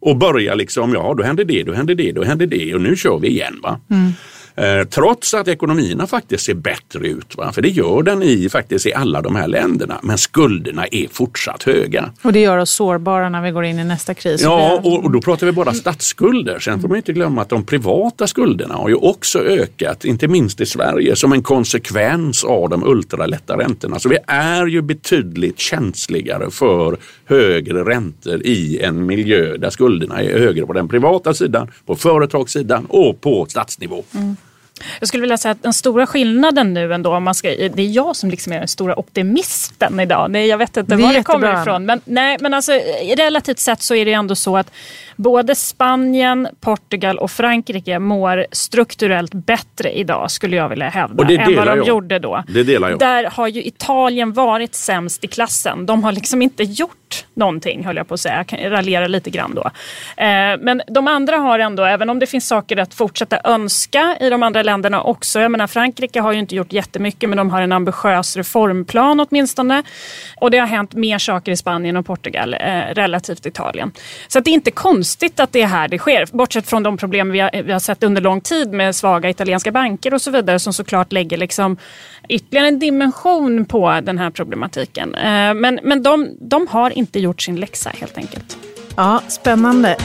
och 0.00 0.16
börja 0.16 0.54
liksom, 0.54 0.92
ja 0.92 1.14
då 1.16 1.22
händer 1.22 1.44
det, 1.44 1.62
då 1.62 1.72
händer 1.72 1.94
det, 1.94 2.12
då 2.12 2.24
händer 2.24 2.46
det 2.46 2.74
och 2.74 2.80
nu 2.80 2.96
kör 2.96 3.18
vi 3.18 3.28
igen. 3.28 3.60
va. 3.62 3.80
Mm. 3.90 4.12
Eh, 4.56 4.84
trots 4.88 5.34
att 5.34 5.48
ekonomierna 5.48 6.06
faktiskt 6.06 6.44
ser 6.44 6.54
bättre 6.54 7.08
ut. 7.08 7.36
Va? 7.36 7.52
För 7.52 7.62
det 7.62 7.68
gör 7.68 8.02
den 8.02 8.22
i, 8.22 8.48
faktiskt 8.48 8.86
i 8.86 8.94
alla 8.94 9.22
de 9.22 9.36
här 9.36 9.48
länderna. 9.48 10.00
Men 10.02 10.18
skulderna 10.18 10.86
är 10.86 11.06
fortsatt 11.12 11.62
höga. 11.62 12.10
Och 12.22 12.32
det 12.32 12.40
gör 12.40 12.58
oss 12.58 12.70
sårbara 12.70 13.28
när 13.28 13.42
vi 13.42 13.50
går 13.50 13.64
in 13.64 13.78
i 13.78 13.84
nästa 13.84 14.14
kris. 14.14 14.42
Ja, 14.42 14.80
och, 14.84 15.04
och 15.04 15.10
då 15.10 15.20
pratar 15.20 15.46
vi 15.46 15.52
bara 15.52 15.72
statsskulder. 15.72 16.58
Sen 16.58 16.80
får 16.80 16.88
man 16.88 16.96
inte 16.96 17.12
glömma 17.12 17.42
att 17.42 17.48
de 17.48 17.64
privata 17.64 18.26
skulderna 18.26 18.74
har 18.74 18.88
ju 18.88 18.94
också 18.94 19.38
ökat, 19.38 20.04
inte 20.04 20.28
minst 20.28 20.60
i 20.60 20.66
Sverige, 20.66 21.16
som 21.16 21.32
en 21.32 21.42
konsekvens 21.42 22.44
av 22.44 22.68
de 22.68 22.84
ultralätta 22.84 23.58
räntorna. 23.58 23.98
Så 23.98 24.08
vi 24.08 24.18
är 24.26 24.66
ju 24.66 24.82
betydligt 24.82 25.58
känsligare 25.58 26.50
för 26.50 26.96
högre 27.24 27.84
räntor 27.84 28.40
i 28.44 28.80
en 28.80 29.06
miljö 29.06 29.56
där 29.56 29.70
skulderna 29.70 30.22
är 30.22 30.38
högre 30.38 30.66
på 30.66 30.72
den 30.72 30.88
privata 30.88 31.34
sidan, 31.34 31.70
på 31.86 31.96
företagssidan 31.96 32.86
och 32.86 33.20
på 33.20 33.46
statsnivå. 33.48 34.04
Mm. 34.14 34.36
Jag 34.98 35.08
skulle 35.08 35.20
vilja 35.20 35.38
säga 35.38 35.52
att 35.52 35.62
den 35.62 35.72
stora 35.72 36.06
skillnaden 36.06 36.74
nu 36.74 36.94
ändå, 36.94 37.14
om 37.14 37.24
man 37.24 37.34
ska, 37.34 37.48
det 37.48 37.78
är 37.82 37.90
jag 37.90 38.16
som 38.16 38.30
liksom 38.30 38.52
är 38.52 38.58
den 38.58 38.68
stora 38.68 38.98
optimisten 38.98 40.00
idag. 40.00 40.30
Nej, 40.30 40.46
jag 40.46 40.58
vet 40.58 40.76
inte 40.76 40.96
var 40.96 41.12
det 41.12 41.22
kommer 41.22 41.62
ifrån. 41.62 41.86
Men, 41.86 42.00
nej, 42.04 42.36
men 42.40 42.54
alltså, 42.54 42.72
relativt 43.16 43.58
sett 43.58 43.82
så 43.82 43.94
är 43.94 44.04
det 44.04 44.12
ändå 44.12 44.34
så 44.34 44.56
att 44.56 44.72
både 45.16 45.54
Spanien, 45.54 46.48
Portugal 46.60 47.18
och 47.18 47.30
Frankrike 47.30 47.98
mår 47.98 48.46
strukturellt 48.52 49.34
bättre 49.34 49.98
idag 49.98 50.30
skulle 50.30 50.56
jag 50.56 50.68
vilja 50.68 50.88
hävda 50.88 51.22
och 51.22 51.26
det 51.26 51.36
än 51.36 51.56
vad 51.56 51.66
de 51.66 51.76
jag. 51.78 51.86
gjorde 51.86 52.18
då. 52.18 52.44
Det 52.48 52.62
delar 52.62 52.90
jag. 52.90 52.98
Där 52.98 53.24
har 53.24 53.48
ju 53.48 53.64
Italien 53.64 54.32
varit 54.32 54.74
sämst 54.74 55.24
i 55.24 55.26
klassen. 55.26 55.86
De 55.86 56.04
har 56.04 56.12
liksom 56.12 56.42
inte 56.42 56.62
gjort 56.62 57.05
någonting 57.34 57.84
höll 57.84 57.96
jag 57.96 58.08
på 58.08 58.14
att 58.14 58.20
säga. 58.20 58.36
Jag 58.36 58.46
kan 58.46 58.70
raljera 58.70 59.06
lite 59.06 59.30
grann 59.30 59.54
då. 59.54 59.70
Eh, 60.22 60.58
men 60.60 60.82
de 60.86 61.08
andra 61.08 61.36
har 61.36 61.58
ändå, 61.58 61.84
även 61.84 62.10
om 62.10 62.18
det 62.18 62.26
finns 62.26 62.48
saker 62.48 62.76
att 62.76 62.94
fortsätta 62.94 63.40
önska 63.44 64.16
i 64.20 64.30
de 64.30 64.42
andra 64.42 64.62
länderna 64.62 65.02
också. 65.02 65.40
Jag 65.40 65.50
menar 65.50 65.66
Frankrike 65.66 66.20
har 66.20 66.32
ju 66.32 66.38
inte 66.38 66.54
gjort 66.54 66.72
jättemycket 66.72 67.28
men 67.28 67.36
de 67.36 67.50
har 67.50 67.62
en 67.62 67.72
ambitiös 67.72 68.36
reformplan 68.36 69.20
åtminstone. 69.20 69.82
Och 70.36 70.50
det 70.50 70.58
har 70.58 70.66
hänt 70.66 70.94
mer 70.94 71.18
saker 71.18 71.52
i 71.52 71.56
Spanien 71.56 71.96
och 71.96 72.06
Portugal 72.06 72.54
eh, 72.54 72.58
relativt 72.94 73.46
Italien. 73.46 73.92
Så 74.28 74.40
det 74.40 74.50
är 74.50 74.54
inte 74.54 74.70
konstigt 74.70 75.40
att 75.40 75.52
det 75.52 75.62
är 75.62 75.66
här 75.66 75.88
det 75.88 75.98
sker. 75.98 76.26
Bortsett 76.32 76.68
från 76.68 76.82
de 76.82 76.96
problem 76.96 77.30
vi 77.30 77.40
har, 77.40 77.62
vi 77.62 77.72
har 77.72 77.80
sett 77.80 78.02
under 78.02 78.22
lång 78.22 78.40
tid 78.40 78.72
med 78.72 78.96
svaga 78.96 79.30
italienska 79.30 79.72
banker 79.72 80.14
och 80.14 80.22
så 80.22 80.30
vidare 80.30 80.58
som 80.58 80.72
såklart 80.72 81.12
lägger 81.12 81.36
liksom 81.36 81.76
ytterligare 82.28 82.68
en 82.68 82.78
dimension 82.78 83.64
på 83.64 84.00
den 84.02 84.18
här 84.18 84.30
problematiken. 84.30 85.14
Eh, 85.14 85.54
men 85.54 85.80
men 85.82 86.02
de, 86.02 86.28
de 86.40 86.66
har 86.66 86.90
inte 86.90 87.20
gjort 87.20 87.42
sin 87.42 87.56
läxa 87.56 87.90
helt 87.90 88.18
enkelt. 88.18 88.58
Ja, 88.96 89.20
spännande. 89.28 89.96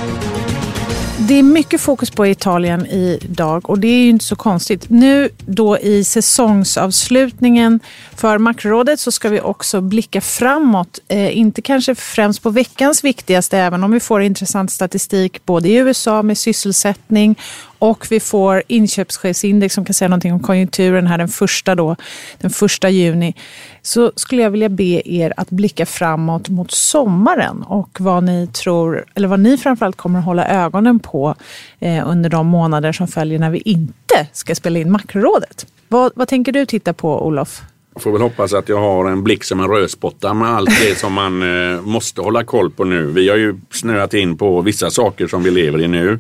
Det 1.27 1.33
är 1.33 1.43
mycket 1.43 1.81
fokus 1.81 2.11
på 2.11 2.27
Italien 2.27 2.85
idag 2.85 3.69
och 3.69 3.79
det 3.79 3.87
är 3.87 4.03
ju 4.03 4.09
inte 4.09 4.25
så 4.25 4.35
konstigt. 4.35 4.89
Nu 4.89 5.29
då 5.45 5.77
i 5.79 6.03
säsongsavslutningen 6.03 7.79
för 8.15 8.37
Makrorådet 8.37 8.99
så 8.99 9.11
ska 9.11 9.29
vi 9.29 9.41
också 9.41 9.81
blicka 9.81 10.21
framåt. 10.21 10.99
Eh, 11.07 11.37
inte 11.37 11.61
kanske 11.61 11.95
främst 11.95 12.43
på 12.43 12.49
veckans 12.49 13.03
viktigaste, 13.03 13.57
även 13.57 13.83
om 13.83 13.91
vi 13.91 13.99
får 13.99 14.21
intressant 14.21 14.71
statistik 14.71 15.45
både 15.45 15.69
i 15.69 15.75
USA 15.75 16.21
med 16.21 16.37
sysselsättning 16.37 17.35
och 17.81 18.07
vi 18.09 18.19
får 18.19 18.63
inköpschefsindex 18.67 19.75
som 19.75 19.85
kan 19.85 19.93
säga 19.93 20.09
någonting 20.09 20.33
om 20.33 20.39
konjunkturen 20.39 21.07
här 21.07 21.17
den 21.17 21.27
första, 21.27 21.75
då, 21.75 21.95
den 22.37 22.49
första 22.49 22.89
juni. 22.89 23.35
Så 23.81 24.11
skulle 24.15 24.41
jag 24.41 24.49
vilja 24.49 24.69
be 24.69 25.01
er 25.05 25.33
att 25.37 25.49
blicka 25.49 25.85
framåt 25.85 26.49
mot 26.49 26.71
sommaren 26.71 27.63
och 27.63 27.97
vad 27.99 28.23
ni 28.23 28.47
tror, 28.47 29.05
eller 29.15 29.27
vad 29.27 29.39
ni 29.39 29.57
framförallt 29.57 29.97
kommer 29.97 30.19
att 30.19 30.25
hålla 30.25 30.47
ögonen 30.47 30.99
på 30.99 31.35
eh, 31.79 32.09
under 32.09 32.29
de 32.29 32.47
månader 32.47 32.91
som 32.91 33.07
följer 33.07 33.39
när 33.39 33.49
vi 33.49 33.61
inte 33.65 34.27
ska 34.33 34.55
spela 34.55 34.79
in 34.79 34.91
Makrorådet. 34.91 35.65
Vad, 35.87 36.11
vad 36.15 36.27
tänker 36.27 36.51
du 36.51 36.65
titta 36.65 36.93
på 36.93 37.25
Olof? 37.25 37.61
Jag 37.93 38.03
får 38.03 38.11
väl 38.11 38.21
hoppas 38.21 38.53
att 38.53 38.69
jag 38.69 38.79
har 38.79 39.05
en 39.09 39.23
blick 39.23 39.43
som 39.43 39.59
en 39.59 39.67
rödspotta 39.67 40.33
med 40.33 40.47
allt 40.47 40.69
det 40.69 40.97
som 40.97 41.13
man 41.13 41.41
eh, 41.73 41.81
måste 41.81 42.21
hålla 42.21 42.43
koll 42.43 42.71
på 42.71 42.83
nu. 42.83 43.05
Vi 43.05 43.29
har 43.29 43.37
ju 43.37 43.59
snöat 43.71 44.13
in 44.13 44.37
på 44.37 44.61
vissa 44.61 44.89
saker 44.91 45.27
som 45.27 45.43
vi 45.43 45.51
lever 45.51 45.81
i 45.81 45.87
nu. 45.87 46.19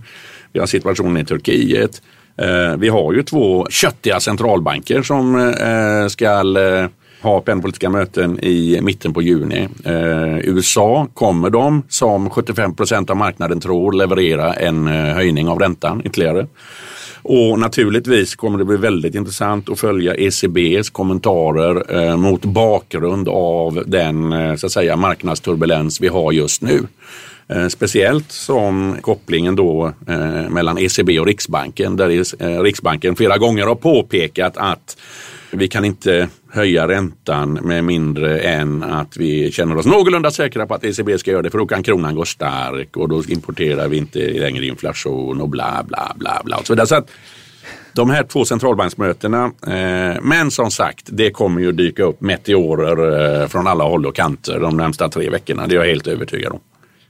Vi 0.53 0.59
har 0.59 0.67
situationen 0.67 1.17
i 1.17 1.25
Turkiet. 1.25 2.01
Eh, 2.37 2.77
vi 2.77 2.89
har 2.89 3.13
ju 3.13 3.23
två 3.23 3.67
köttiga 3.69 4.19
centralbanker 4.19 5.01
som 5.01 5.35
eh, 5.35 6.07
ska 6.07 6.59
eh, 6.59 6.87
ha 7.21 7.41
penningpolitiska 7.41 7.89
möten 7.89 8.39
i 8.39 8.79
mitten 8.81 9.13
på 9.13 9.21
juni. 9.21 9.67
USA 10.43 11.07
kommer 11.13 11.49
de, 11.49 11.83
som 11.89 12.29
75 12.29 12.75
procent 12.75 13.09
av 13.09 13.17
marknaden 13.17 13.59
tror, 13.59 13.93
leverera 13.93 14.53
en 14.53 14.87
höjning 14.87 15.47
av 15.47 15.59
räntan 15.59 16.01
ytterligare. 16.05 16.47
Och 17.23 17.59
naturligtvis 17.59 18.35
kommer 18.35 18.57
det 18.57 18.65
bli 18.65 18.77
väldigt 18.77 19.15
intressant 19.15 19.69
att 19.69 19.79
följa 19.79 20.15
ECBs 20.15 20.89
kommentarer 20.89 21.95
eh, 21.97 22.17
mot 22.17 22.45
bakgrund 22.45 23.29
av 23.29 23.83
den 23.87 24.33
eh, 24.33 24.55
så 24.55 24.65
att 24.65 24.71
säga, 24.71 24.95
marknadsturbulens 24.95 26.01
vi 26.01 26.07
har 26.07 26.31
just 26.31 26.61
nu. 26.61 26.87
Eh, 27.51 27.67
speciellt 27.67 28.31
som 28.31 28.97
kopplingen 29.01 29.55
då 29.55 29.93
eh, 30.07 30.49
mellan 30.49 30.77
ECB 30.77 31.19
och 31.19 31.25
Riksbanken 31.25 31.95
där 31.95 32.09
eh, 32.43 32.61
Riksbanken 32.61 33.15
flera 33.15 33.37
gånger 33.37 33.67
har 33.67 33.75
påpekat 33.75 34.57
att 34.57 34.97
vi 35.51 35.67
kan 35.67 35.85
inte 35.85 36.29
höja 36.51 36.87
räntan 36.87 37.53
med 37.53 37.83
mindre 37.83 38.39
än 38.39 38.83
att 38.83 39.17
vi 39.17 39.51
känner 39.51 39.77
oss 39.77 39.85
någorlunda 39.85 40.31
säkra 40.31 40.67
på 40.67 40.73
att 40.73 40.83
ECB 40.83 41.17
ska 41.17 41.31
göra 41.31 41.41
det 41.41 41.49
för 41.49 41.57
då 41.57 41.67
kan 41.67 41.83
kronan 41.83 42.15
gå 42.15 42.25
stark 42.25 42.97
och 42.97 43.09
då 43.09 43.23
importerar 43.27 43.87
vi 43.87 43.97
inte 43.97 44.19
längre 44.19 44.65
inflation 44.65 45.41
och 45.41 45.49
bla 45.49 45.83
bla 45.87 46.13
bla 46.15 46.41
bla. 46.45 46.57
Och 46.57 46.67
så 46.67 46.73
vidare. 46.73 46.87
Så 46.87 46.95
att 46.95 47.09
de 47.93 48.09
här 48.09 48.23
två 48.23 48.45
centralbanksmötena, 48.45 49.45
eh, 49.45 50.21
men 50.21 50.51
som 50.51 50.71
sagt, 50.71 51.09
det 51.11 51.31
kommer 51.31 51.61
ju 51.61 51.71
dyka 51.71 52.03
upp 52.03 52.21
meteorer 52.21 53.41
eh, 53.41 53.47
från 53.47 53.67
alla 53.67 53.83
håll 53.83 54.05
och 54.05 54.15
kanter 54.15 54.59
de 54.59 54.77
närmsta 54.77 55.09
tre 55.09 55.29
veckorna. 55.29 55.67
Det 55.67 55.75
är 55.75 55.79
jag 55.79 55.85
helt 55.85 56.07
övertygad 56.07 56.51
om. 56.51 56.59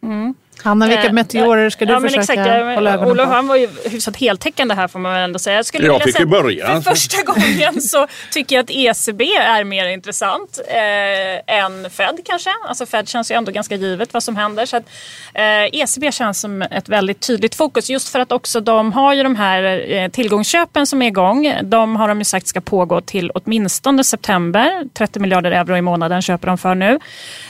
Mm. 0.04 0.41
Hanna, 0.64 0.88
vilka 0.88 1.06
eh, 1.06 1.14
meteorer 1.14 1.70
ska 1.70 1.86
du 1.86 1.94
ja, 1.94 2.02
försöka 2.02 2.22
exakt, 2.22 2.40
hålla 2.76 2.94
ögonen 2.94 3.12
Olof, 3.12 3.26
på? 3.26 3.34
Han 3.34 3.48
var 3.48 3.56
ju 3.56 3.70
hyfsat 3.86 4.18
heltäckande 4.18 4.76
här 4.76 4.88
får 4.88 5.00
man 5.00 5.14
väl 5.14 5.24
ändå 5.24 5.40
säga. 5.40 5.56
Jag, 5.56 5.66
skulle 5.66 5.88
jag 5.88 6.04
fick 6.04 6.20
ju 6.20 6.26
börja. 6.26 6.68
För 6.68 6.82
första 6.82 7.24
gången 7.26 7.82
så 7.82 8.08
tycker 8.32 8.56
jag 8.56 8.64
att 8.64 8.70
ECB 8.70 9.36
är 9.36 9.64
mer 9.64 9.88
intressant 9.88 10.60
eh, 10.68 11.56
än 11.56 11.90
Fed 11.90 12.20
kanske. 12.26 12.50
Alltså 12.68 12.86
Fed 12.86 13.08
känns 13.08 13.32
ju 13.32 13.36
ändå 13.36 13.52
ganska 13.52 13.76
givet 13.76 14.14
vad 14.14 14.24
som 14.24 14.36
händer. 14.36 14.66
Så 14.66 14.78
att, 14.78 14.84
eh, 15.34 15.82
ECB 15.82 16.12
känns 16.12 16.42
som 16.42 16.62
ett 16.62 16.90
väldigt 16.90 17.20
tydligt 17.28 17.56
fokus 17.56 17.90
just 17.90 18.10
för 18.10 18.20
att 18.20 18.32
också 18.32 18.60
de 18.60 18.94
har 18.94 19.14
ju 19.14 19.24
de 19.24 19.36
här 19.36 19.92
eh, 19.92 20.10
tillgångsköpen 20.10 20.88
som 20.88 21.02
är 21.02 21.08
igång. 21.08 21.54
De 21.64 21.96
har 21.96 22.08
de 22.08 22.18
ju 22.20 22.26
sagt 22.26 22.48
ska 22.48 22.62
pågå 22.62 23.02
till 23.02 23.32
åtminstone 23.32 24.04
september. 24.04 24.88
30 24.94 25.20
miljarder 25.20 25.52
euro 25.52 25.78
i 25.78 25.82
månaden 25.82 26.22
köper 26.22 26.48
de 26.48 26.58
för 26.58 26.76
nu. 26.76 27.00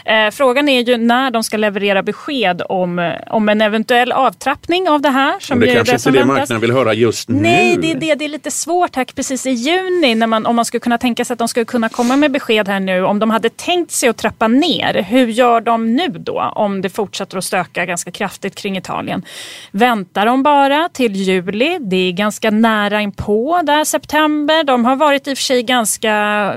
Eh, 0.06 0.32
frågan 0.32 0.70
är 0.70 0.82
ju 0.82 0.98
när 0.98 1.32
de 1.32 1.44
ska 1.44 1.58
leverera 1.58 2.04
besked 2.04 2.62
om 2.70 3.00
Eh, 3.02 3.36
om, 3.36 3.50
en 3.50 3.62
eventuell 3.62 4.12
avtrappning 4.12 4.90
av 4.90 5.02
det 5.02 5.10
här. 5.10 5.40
Som 5.40 5.60
det 5.60 5.68
kanske 5.74 5.96
inte 5.96 6.10
är 6.10 6.14
det 6.14 6.26
marknaden 6.26 6.62
vill 6.62 6.72
höra 6.72 6.94
just 6.94 7.30
nu. 7.30 7.42
Nej, 7.42 7.78
det 7.78 7.92
är, 7.92 7.96
det, 7.96 8.16
det 8.16 8.26
är 8.26 8.30
lite 8.30 8.52
svårt 8.52 8.96
här 8.96 9.06
precis 9.06 9.46
i 9.46 9.50
juni 9.50 10.16
när 10.16 10.28
man, 10.28 10.46
om 10.46 10.56
man 10.56 10.66
skulle 10.66 10.82
kunna 10.82 10.98
tänka 10.98 11.26
sig 11.26 11.34
att 11.34 11.40
de 11.40 11.48
skulle 11.48 11.66
kunna 11.66 11.90
komma 11.90 12.16
med 12.16 12.32
besked 12.32 12.68
här 12.68 12.80
nu. 12.80 13.04
Om 13.04 13.20
de 13.20 13.30
hade 13.30 13.50
tänkt 13.50 13.92
sig 13.92 14.10
att 14.10 14.18
trappa 14.18 14.48
ner, 14.48 15.06
hur 15.10 15.28
gör 15.28 15.62
de 15.62 15.96
nu 15.96 16.08
då? 16.08 16.54
Om 16.56 16.82
det 16.82 16.90
fortsätter 16.90 17.38
att 17.38 17.44
stöka 17.44 17.86
ganska 17.86 18.12
kraftigt 18.12 18.56
kring 18.56 18.78
Italien. 18.78 19.26
Väntar 19.72 20.26
de 20.26 20.44
bara 20.44 20.90
till 20.94 21.16
juli? 21.16 21.78
Det 21.82 21.96
är 21.96 22.12
ganska 22.12 22.52
nära 22.52 23.02
inpå 23.02 23.62
där 23.64 23.84
september. 23.84 24.64
De 24.64 24.86
har 24.86 24.96
varit 24.96 25.28
i 25.28 25.34
och 25.34 25.38
för 25.38 25.44
sig 25.44 25.64
ganska, 25.64 26.14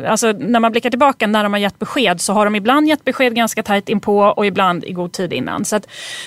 alltså 0.09 0.33
när 0.33 0.61
man 0.61 0.73
blickar 0.73 0.91
tillbaka 0.91 1.27
när 1.27 1.43
de 1.43 1.53
har 1.53 1.61
gett 1.61 1.79
besked 1.79 2.21
så 2.21 2.33
har 2.33 2.45
de 2.45 2.55
ibland 2.55 2.89
gett 2.89 3.05
besked 3.05 3.35
ganska 3.35 3.63
tajt 3.63 3.89
inpå 3.89 4.19
och 4.19 4.47
ibland 4.47 4.85
i 4.85 4.93
god 4.93 5.13
tid 5.13 5.33
innan. 5.33 5.65
Så 5.65 5.81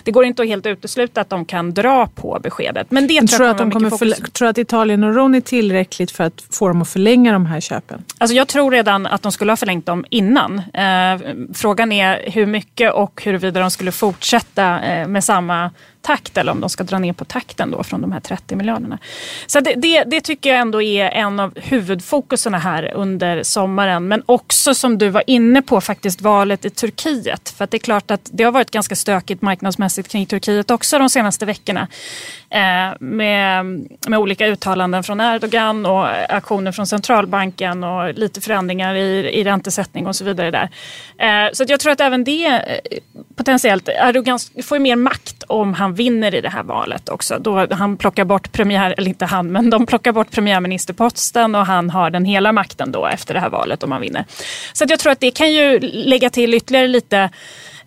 det 0.07 0.11
går 0.11 0.25
inte 0.25 0.41
att 0.41 0.47
helt 0.47 0.65
utesluta 0.65 1.21
att 1.21 1.29
de 1.29 1.45
kan 1.45 1.73
dra 1.73 2.07
på 2.07 2.39
beskedet. 2.43 2.91
Men 2.91 3.07
det 3.07 3.27
tror, 3.27 3.45
jag 3.47 3.51
att 3.51 3.57
de 3.57 3.71
kommer 3.71 3.89
förl- 3.89 4.31
tror 4.31 4.47
att 4.47 4.57
Italien 4.57 5.03
och 5.03 5.15
Ron 5.15 5.35
är 5.35 5.41
tillräckligt 5.41 6.11
för 6.11 6.23
att 6.23 6.43
få 6.51 6.67
dem 6.67 6.81
att 6.81 6.89
förlänga 6.89 7.33
de 7.33 7.45
här 7.45 7.59
köpen? 7.59 8.03
Alltså 8.17 8.35
jag 8.35 8.47
tror 8.47 8.71
redan 8.71 9.05
att 9.05 9.21
de 9.21 9.31
skulle 9.31 9.51
ha 9.51 9.57
förlängt 9.57 9.85
dem 9.85 10.05
innan. 10.09 10.57
Eh, 10.59 11.35
frågan 11.53 11.91
är 11.91 12.31
hur 12.31 12.45
mycket 12.45 12.93
och 12.93 13.21
huruvida 13.25 13.59
de 13.59 13.71
skulle 13.71 13.91
fortsätta 13.91 14.79
eh, 14.79 15.07
med 15.07 15.23
samma 15.23 15.71
takt 16.07 16.37
eller 16.37 16.51
om 16.51 16.61
de 16.61 16.69
ska 16.69 16.83
dra 16.83 16.99
ner 16.99 17.13
på 17.13 17.25
takten 17.25 17.71
då 17.71 17.83
från 17.83 18.01
de 18.01 18.11
här 18.11 18.19
30 18.19 18.55
miljarderna. 18.55 18.97
Så 19.47 19.59
det, 19.59 19.73
det, 19.73 20.03
det 20.03 20.21
tycker 20.21 20.49
jag 20.49 20.59
ändå 20.59 20.81
är 20.81 21.09
en 21.09 21.39
av 21.39 21.59
huvudfokuserna 21.59 22.57
här 22.57 22.91
under 22.95 23.43
sommaren. 23.43 24.07
Men 24.07 24.23
också 24.25 24.75
som 24.75 24.97
du 24.97 25.09
var 25.09 25.23
inne 25.27 25.61
på 25.61 25.81
faktiskt 25.81 26.21
valet 26.21 26.65
i 26.65 26.69
Turkiet. 26.69 27.49
För 27.49 27.63
att 27.63 27.71
det 27.71 27.77
är 27.77 27.79
klart 27.79 28.11
att 28.11 28.29
det 28.33 28.43
har 28.43 28.51
varit 28.51 28.71
ganska 28.71 28.95
stökigt 28.95 29.41
marknadsmässigt 29.41 30.11
kring 30.11 30.25
Turkiet 30.25 30.71
också 30.71 30.99
de 30.99 31.09
senaste 31.09 31.45
veckorna. 31.45 31.87
Eh, 32.49 32.93
med, 32.99 33.65
med 34.07 34.19
olika 34.19 34.47
uttalanden 34.47 35.03
från 35.03 35.19
Erdogan 35.21 35.85
och 35.85 36.07
aktioner 36.29 36.71
från 36.71 36.87
centralbanken 36.87 37.83
och 37.83 38.13
lite 38.13 38.41
förändringar 38.41 38.95
i, 38.95 39.39
i 39.39 39.43
räntesättning 39.43 40.07
och 40.07 40.15
så 40.15 40.23
vidare 40.23 40.51
där. 40.51 40.69
Eh, 41.17 41.51
så 41.53 41.65
jag 41.67 41.79
tror 41.79 41.91
att 41.91 42.01
även 42.01 42.23
det 42.23 42.45
eh, 42.45 42.99
potentiellt, 43.35 43.89
Erdogan 43.89 44.39
får 44.63 44.79
mer 44.79 44.95
makt 44.95 45.43
om 45.47 45.73
han 45.73 45.96
vinner 45.97 46.35
i 46.35 46.41
det 46.41 46.49
här 46.49 46.63
valet 46.63 47.09
också. 47.09 47.39
Då 47.39 47.67
han 47.71 47.97
plockar 47.97 48.25
bort 48.25 48.51
premiär, 48.51 48.95
eller 48.97 49.07
inte 49.07 49.25
han, 49.25 49.51
men 49.51 49.69
de 49.69 49.85
plockar 49.85 50.11
bort 50.11 50.31
premiärministerposten 50.31 51.55
och 51.55 51.65
han 51.65 51.89
har 51.89 52.09
den 52.09 52.25
hela 52.25 52.51
makten 52.51 52.91
då 52.91 53.05
efter 53.05 53.33
det 53.33 53.39
här 53.39 53.49
valet 53.49 53.83
om 53.83 53.91
han 53.91 54.01
vinner. 54.01 54.25
Så 54.73 54.85
jag 54.89 54.99
tror 54.99 55.11
att 55.11 55.19
det 55.19 55.31
kan 55.31 55.51
ju 55.51 55.79
lägga 55.79 56.29
till 56.29 56.53
ytterligare 56.53 56.87
lite 56.87 57.29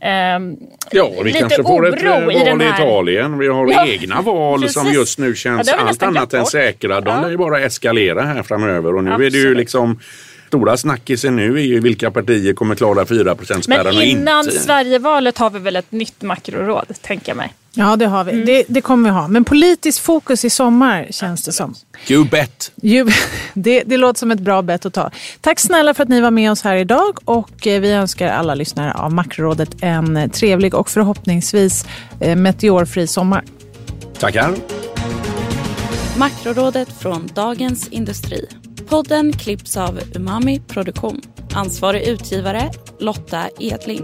Um, 0.02 0.56
ja, 0.90 1.10
vi 1.24 1.32
kanske 1.32 1.62
får 1.62 1.88
ett 1.88 2.02
eh, 2.02 2.10
val 2.10 2.32
i, 2.32 2.38
här... 2.38 2.62
i 2.62 2.68
Italien. 2.68 3.38
Vi 3.38 3.48
har 3.48 3.66
ja, 3.72 3.86
egna 3.86 4.20
val 4.20 4.60
precis. 4.60 4.74
som 4.74 4.92
just 4.92 5.18
nu 5.18 5.34
känns 5.34 5.68
ja, 5.68 5.76
allt 5.76 6.02
annat 6.02 6.34
än 6.34 6.46
säkra. 6.46 7.00
De 7.00 7.10
ja. 7.10 7.20
lär 7.20 7.30
ju 7.30 7.36
bara 7.36 7.60
eskalera 7.60 8.22
här 8.22 8.42
framöver 8.42 8.94
och 8.96 9.04
nu 9.04 9.10
Absolut. 9.10 9.34
är 9.34 9.38
det 9.38 9.48
ju 9.48 9.54
liksom 9.54 10.00
stora 10.50 10.76
snackisen 10.76 11.36
nu 11.36 11.58
är 11.58 11.62
ju 11.62 11.80
vilka 11.80 12.10
partier 12.10 12.54
kommer 12.54 12.74
klara 12.74 13.06
4 13.06 13.36
spärren. 13.62 13.94
Men 13.94 14.02
innan 14.02 14.44
inte. 14.44 14.58
Sverigevalet 14.58 15.38
har 15.38 15.50
vi 15.50 15.58
väl 15.58 15.76
ett 15.76 15.92
nytt 15.92 16.22
makroråd, 16.22 16.86
tänker 17.02 17.28
jag 17.30 17.36
mig. 17.36 17.54
Ja, 17.72 17.96
det 17.96 18.06
har 18.06 18.24
vi. 18.24 18.32
Mm. 18.32 18.46
Det, 18.46 18.64
det, 18.68 18.80
kommer 18.80 19.10
vi 19.10 19.14
ha. 19.14 19.28
Men 19.28 19.44
politiskt 19.44 19.98
fokus 19.98 20.44
i 20.44 20.50
sommar 20.50 21.06
känns 21.10 21.44
det 21.44 21.52
som. 21.52 21.74
You 22.08 22.24
bet! 22.24 22.72
You, 22.82 23.10
det, 23.54 23.82
det 23.86 23.96
låter 23.96 24.18
som 24.18 24.30
ett 24.30 24.40
bra 24.40 24.62
bett 24.62 24.86
att 24.86 24.94
ta. 24.94 25.10
Tack 25.40 25.60
snälla 25.60 25.94
för 25.94 26.02
att 26.02 26.08
ni 26.08 26.20
var 26.20 26.30
med 26.30 26.50
oss 26.50 26.62
här 26.62 26.76
idag 26.76 27.18
och 27.24 27.66
eh, 27.66 27.80
vi 27.80 27.92
önskar 27.92 28.28
alla 28.28 28.54
lyssnare 28.54 28.92
av 28.92 29.12
Makrorådet 29.12 29.70
en 29.80 30.30
trevlig 30.30 30.74
och 30.74 30.90
förhoppningsvis 30.90 31.86
eh, 32.20 32.36
meteorfri 32.36 33.06
sommar. 33.06 33.44
Tackar! 34.18 34.54
Makrorådet 36.18 36.88
från 37.00 37.28
Dagens 37.34 37.88
Industri. 37.88 38.46
Podden 38.90 39.32
klipps 39.32 39.76
av 39.76 40.00
Umami 40.14 40.60
Produktion. 40.60 41.20
Ansvarig 41.54 42.02
utgivare 42.02 42.70
Lotta 42.98 43.48
Edling. 43.58 44.02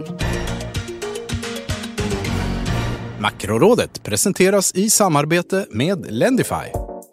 Makrorådet 3.21 4.03
presenteras 4.03 4.75
i 4.75 4.91
samarbete 4.91 5.67
med 5.71 6.07
Lendify. 6.09 6.55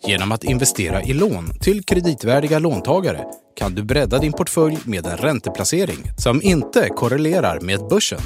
Genom 0.08 0.32
att 0.32 0.44
investera 0.44 1.02
i 1.02 1.14
lån 1.14 1.50
till 1.62 1.84
kreditvärdiga 1.84 2.60
låntagare 2.60 3.26
kan 3.56 3.76
du 3.76 3.84
bredda 3.84 4.18
din 4.18 4.34
portfölj 4.34 4.78
med 4.86 5.06
en 5.06 5.18
ränteplacering 5.18 6.12
som 6.18 6.42
inte 6.42 6.90
korrelerar 6.90 7.60
med 7.60 7.80
börsen. 7.90 8.22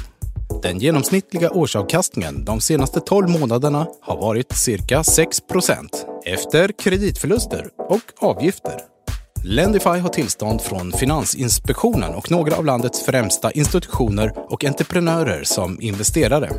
Den 0.62 0.78
genomsnittliga 0.78 1.50
årsavkastningen 1.50 2.44
de 2.44 2.60
senaste 2.60 3.00
12 3.00 3.28
månaderna 3.28 3.86
har 4.02 4.16
varit 4.16 4.52
cirka 4.56 5.02
6% 5.02 5.88
efter 6.24 6.72
kreditförluster 6.78 7.68
och 7.88 8.28
avgifter. 8.28 8.97
Lendify 9.44 9.88
har 9.88 10.08
tillstånd 10.08 10.62
från 10.62 10.92
Finansinspektionen 10.92 12.14
och 12.14 12.30
några 12.30 12.56
av 12.56 12.64
landets 12.64 13.06
främsta 13.06 13.50
institutioner 13.50 14.32
och 14.52 14.64
entreprenörer 14.64 15.44
som 15.44 15.80
investerare. 15.80 16.50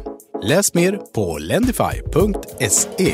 Läs 0.43 0.73
mer 0.73 0.99
på 1.15 1.37
lendify.se. 1.37 3.13